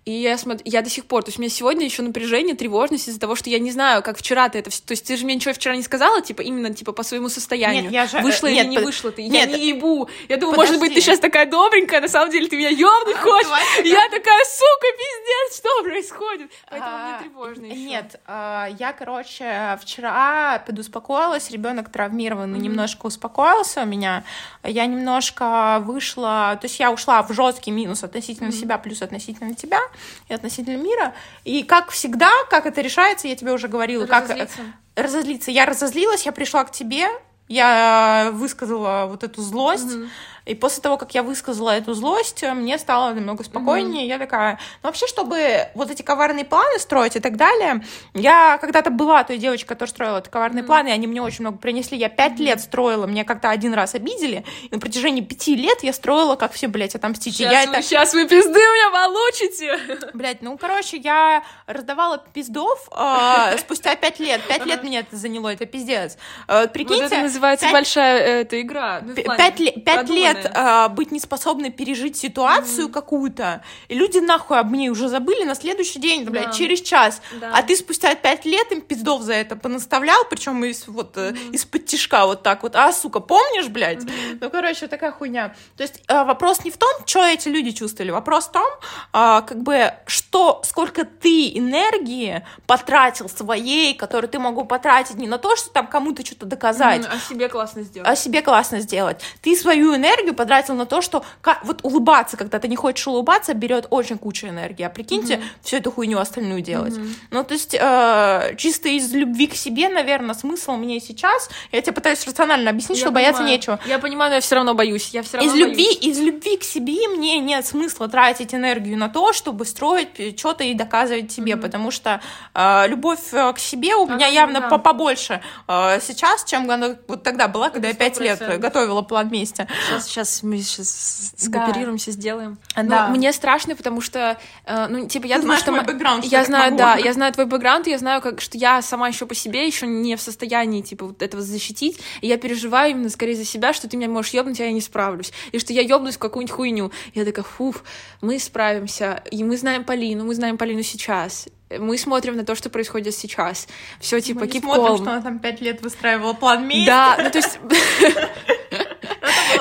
[0.04, 3.08] И я смотрю, я до сих пор, то есть у меня сегодня еще напряжение, тревожность
[3.08, 5.24] из-за того, что я не знаю, как вчера ты это все, то есть ты же
[5.24, 7.84] мне ничего вчера не сказала, типа именно типа по своему состоянию.
[7.84, 8.18] Нет, я же...
[8.18, 8.84] Вышла нет, или не под...
[8.84, 9.22] вышла ты?
[9.22, 10.10] Нет, я не ебу.
[10.28, 10.74] Я думаю, Подожди.
[10.74, 13.48] может быть, ты сейчас такая добренькая, на самом деле ты меня ёбнуть а, хочешь.
[13.84, 16.50] Я такая, сука, пиздец, что происходит?
[16.68, 17.76] Поэтому а, мне тревожно еще.
[17.76, 22.62] Нет, а, я, короче, вчера подуспокоилась, ребенок травмированный, mm-hmm.
[22.62, 24.24] немножко успокоился у меня.
[24.62, 28.60] Я немножко вышла, то есть я ушла в жесткий минус относительно mm-hmm.
[28.60, 29.80] себя плюс относительно тебя
[30.28, 31.14] и относительно мира.
[31.44, 34.56] И как всегда, как это решается, я тебе уже говорила, разозлиться.
[34.56, 35.50] как разозлиться.
[35.50, 37.06] Я разозлилась, я пришла к тебе,
[37.48, 39.88] я высказала вот эту злость.
[39.88, 40.08] Mm-hmm
[40.46, 44.04] и после того, как я высказала эту злость, мне стало намного спокойнее.
[44.04, 44.08] Mm-hmm.
[44.08, 47.82] Я такая, ну вообще, чтобы вот эти коварные планы строить и так далее,
[48.12, 50.66] я когда-то была той девочкой, которая строила эти коварные mm-hmm.
[50.66, 51.96] планы, и они мне очень много принесли.
[51.96, 55.92] Я пять лет строила, мне как-то один раз обидели, и на протяжении пяти лет я
[55.92, 57.36] строила, как все, блядь, отомстить.
[57.36, 57.82] Сейчас, я вы, это...
[57.82, 60.10] сейчас вы пизды у меня получите!
[60.12, 64.42] Блядь, ну, короче, я раздавала пиздов э, спустя пять лет.
[64.46, 66.18] Пять лет мне это заняло, это пиздец.
[66.48, 67.04] Э, прикиньте...
[67.04, 67.72] Вот это называется 5...
[67.72, 69.00] большая э, эта игра.
[69.02, 72.92] Ну, пять, пять лет лет э, быть неспособной пережить ситуацию mm-hmm.
[72.92, 76.52] какую-то, и люди нахуй об ней уже забыли на следующий день, блядь, да.
[76.52, 77.20] через час.
[77.40, 77.52] Да.
[77.54, 81.52] А ты спустя пять лет им пиздов за это понаставлял, причем из, вот, mm-hmm.
[81.52, 82.76] из-под тишка вот так вот.
[82.76, 84.04] А, сука, помнишь, блядь?
[84.04, 84.38] Mm-hmm.
[84.40, 85.54] Ну, короче, такая хуйня.
[85.76, 88.66] То есть э, вопрос не в том, что эти люди чувствовали, вопрос в том,
[89.12, 95.38] э, как бы, что, сколько ты энергии потратил своей, которую ты могу потратить не на
[95.38, 97.02] то, что там кому-то что-то доказать.
[97.02, 97.12] Mm-hmm.
[97.12, 98.08] А себе классно сделать.
[98.08, 99.22] А себе классно сделать.
[99.42, 101.24] Ты свою энергию энергию потратил на то, что
[101.62, 104.84] вот улыбаться, когда ты не хочешь улыбаться, берет очень кучу энергии.
[104.84, 105.62] А прикиньте, mm-hmm.
[105.62, 106.94] всю эту хуйню остальную делать.
[106.94, 107.14] Mm-hmm.
[107.30, 111.50] Ну, то есть, э, чисто из любви к себе, наверное, смысл мне сейчас.
[111.72, 113.32] Я тебе пытаюсь рационально объяснить, я что понимаю.
[113.32, 113.78] бояться нечего.
[113.86, 115.10] Я понимаю, но я все равно боюсь.
[115.10, 119.08] Я все равно из любви, из любви к себе мне нет смысла тратить энергию на
[119.08, 121.60] то, чтобы строить что-то и доказывать себе, mm-hmm.
[121.60, 122.20] потому что
[122.54, 124.78] э, любовь э, к себе у меня явно да.
[124.78, 129.68] побольше э, сейчас, чем она вот тогда была, когда я пять лет готовила план вместе.
[129.86, 132.12] Сейчас, сейчас мы сейчас скооперируемся, да.
[132.12, 132.58] сделаем.
[132.76, 133.08] Да.
[133.08, 135.72] Ну, мне страшно, потому что, э, ну, типа, я Ты думаю, что...
[135.72, 136.78] Мой бэкграунд, я знаю, могу.
[136.78, 139.86] да, я знаю твой бэкграунд, я знаю, как, что я сама еще по себе еще
[139.86, 143.88] не в состоянии, типа, вот этого защитить, и я переживаю именно скорее за себя, что
[143.88, 146.92] ты меня можешь ёбнуть, а я не справлюсь, и что я ёбнусь в какую-нибудь хуйню.
[147.14, 147.82] Я такая, фуф,
[148.20, 152.70] мы справимся, и мы знаем Полину, мы знаем Полину сейчас, мы смотрим на то, что
[152.70, 153.66] происходит сейчас.
[153.98, 154.96] Все типа мы не смотрим, calm.
[154.96, 156.86] что она там пять лет выстраивала план вместе.
[156.86, 157.58] Да, ну то есть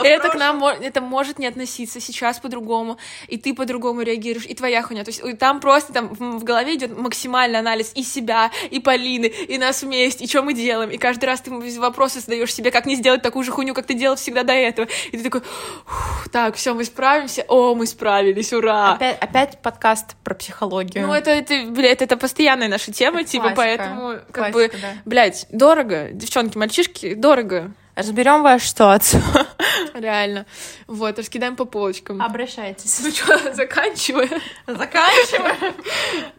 [0.03, 2.97] это к нам это может не относиться сейчас по-другому,
[3.27, 5.03] и ты по-другому реагируешь, и твоя хуйня.
[5.03, 9.57] То есть там просто там в голове идет максимальный анализ и себя, и Полины, и
[9.57, 10.89] нас вместе, и что мы делаем.
[10.89, 13.93] И каждый раз ты вопросы задаешь себе, как не сделать такую же хуйню, как ты
[13.93, 14.87] делал всегда до этого.
[15.11, 15.41] И ты такой,
[16.31, 17.45] так, все, мы справимся.
[17.47, 18.93] О, мы справились, ура!
[18.93, 21.07] Опять, опять подкаст про психологию.
[21.07, 24.71] Ну, это, это, блядь, это постоянная наша тема, типа, поэтому, как бы,
[25.05, 29.21] блядь, дорого, девчонки, мальчишки, дорого Разберем вашу ситуацию.
[29.93, 30.47] Реально.
[30.87, 32.23] Вот, раскидаем по полочкам.
[32.23, 32.99] Обращайтесь.
[33.03, 34.41] Ну что, заканчиваем?
[34.65, 35.75] Заканчиваем.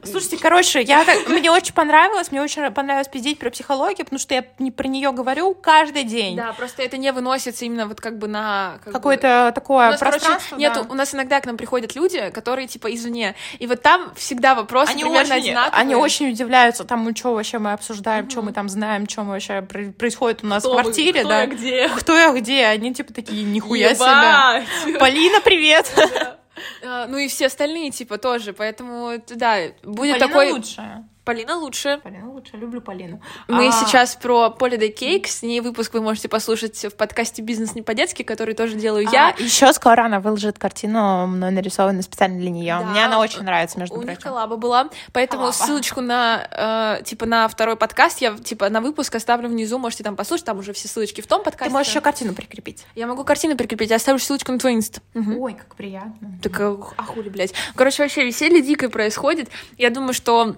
[0.03, 4.35] Слушайте, короче, я так, мне очень понравилось, мне очень понравилось пиздеть про психологию, потому что
[4.35, 6.37] я не про нее говорю каждый день.
[6.37, 8.81] Да, просто это не выносится именно вот как бы на...
[8.83, 9.55] Как Какое-то бы...
[9.55, 10.57] такое у нас, пространство.
[10.57, 10.81] Короче, да.
[10.81, 14.57] нет, у нас иногда к нам приходят люди, которые типа извне, и вот там всегда
[14.57, 15.81] вопрос они примерно очень, одинаковые.
[15.81, 18.31] Они очень удивляются тому, что вообще мы обсуждаем, mm-hmm.
[18.31, 21.89] что мы там знаем, что вообще происходит у нас кто в квартире, вы, да где?
[21.89, 22.67] Кто я где?
[22.67, 24.99] Они типа такие, нихуя себе.
[24.99, 25.93] Полина, привет!
[26.85, 28.53] А, Ну и все остальные, типа, тоже.
[28.53, 30.53] Поэтому, это, да, будет Полина такой...
[30.53, 31.09] лучшая.
[31.25, 32.01] Полина лучше.
[32.03, 33.19] Полина лучше, люблю Полину.
[33.49, 37.75] Мы А, сейчас про Holiday Cake, с ней выпуск вы можете послушать в подкасте «Бизнес
[37.75, 39.29] не по-детски», который тоже делаю я.
[39.37, 42.77] А, еще скоро она выложит картину, мной нарисованную специально для нее.
[42.79, 42.85] Да.
[42.85, 44.21] Мне она очень нравится, между У них прочим.
[44.23, 45.57] коллаба была, поэтому Коллаба.
[45.57, 50.17] ссылочку на, э, типа, на второй подкаст я, типа, на выпуск оставлю внизу, можете там
[50.17, 51.71] послушать, там уже все ссылочки в том подкасте.
[51.71, 52.85] Ты можешь еще картину прикрепить.
[52.95, 55.01] Я могу картину прикрепить, я оставлю ссылочку на твой инст.
[55.15, 55.39] Мгм.
[55.39, 56.39] Ой, как приятно.
[56.43, 57.55] Так, э, а хули, блядь.
[57.75, 59.49] Короче, вообще веселье дикое происходит.
[59.79, 60.57] Я думаю, что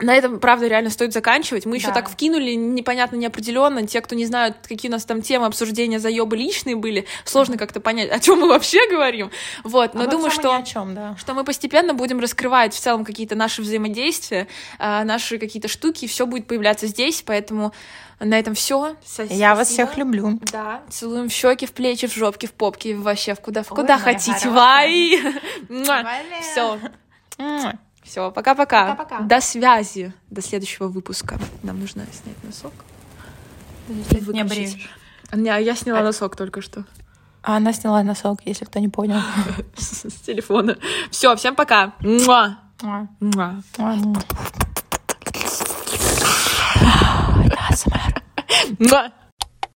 [0.00, 1.64] на этом, правда, реально стоит заканчивать.
[1.66, 1.94] Мы еще Да.
[1.94, 3.86] так вкинули непонятно, неопределенно.
[3.86, 7.80] Те, кто не знают, какие у нас там темы обсуждения заебы личные были, сложно как-то
[7.80, 9.30] понять, о чем мы вообще говорим.
[9.64, 11.16] Вот, но А думаю, что о чем, да.
[11.18, 16.26] что мы постепенно будем раскрывать в целом какие-то наши взаимодействия, а, наши какие-то штуки, все
[16.26, 17.72] будет появляться здесь, поэтому
[18.20, 18.96] на этом все.
[19.30, 20.38] Я вас всех люблю.
[20.52, 23.76] Да, целуем в щеки, в плечи, в жопки, в попки, вообще в куда, в Ой,
[23.76, 24.48] куда моя хотите.
[24.50, 25.20] Вай!
[26.42, 26.78] Все.
[28.06, 28.94] Все, пока-пока.
[28.94, 29.20] Пока-пока.
[29.22, 31.38] До связи, до следующего выпуска.
[31.62, 32.72] Нам нужно снять носок.
[33.88, 34.90] И Не бреешь.
[35.32, 36.84] Не, а я сняла носок только что
[37.42, 39.20] А она сняла носок, если кто не понял.
[39.76, 40.78] с телефона.
[41.10, 41.94] Все, всем пока.
[42.00, 42.58] Муа.
[42.80, 43.08] Муа.
[48.78, 49.12] Муа.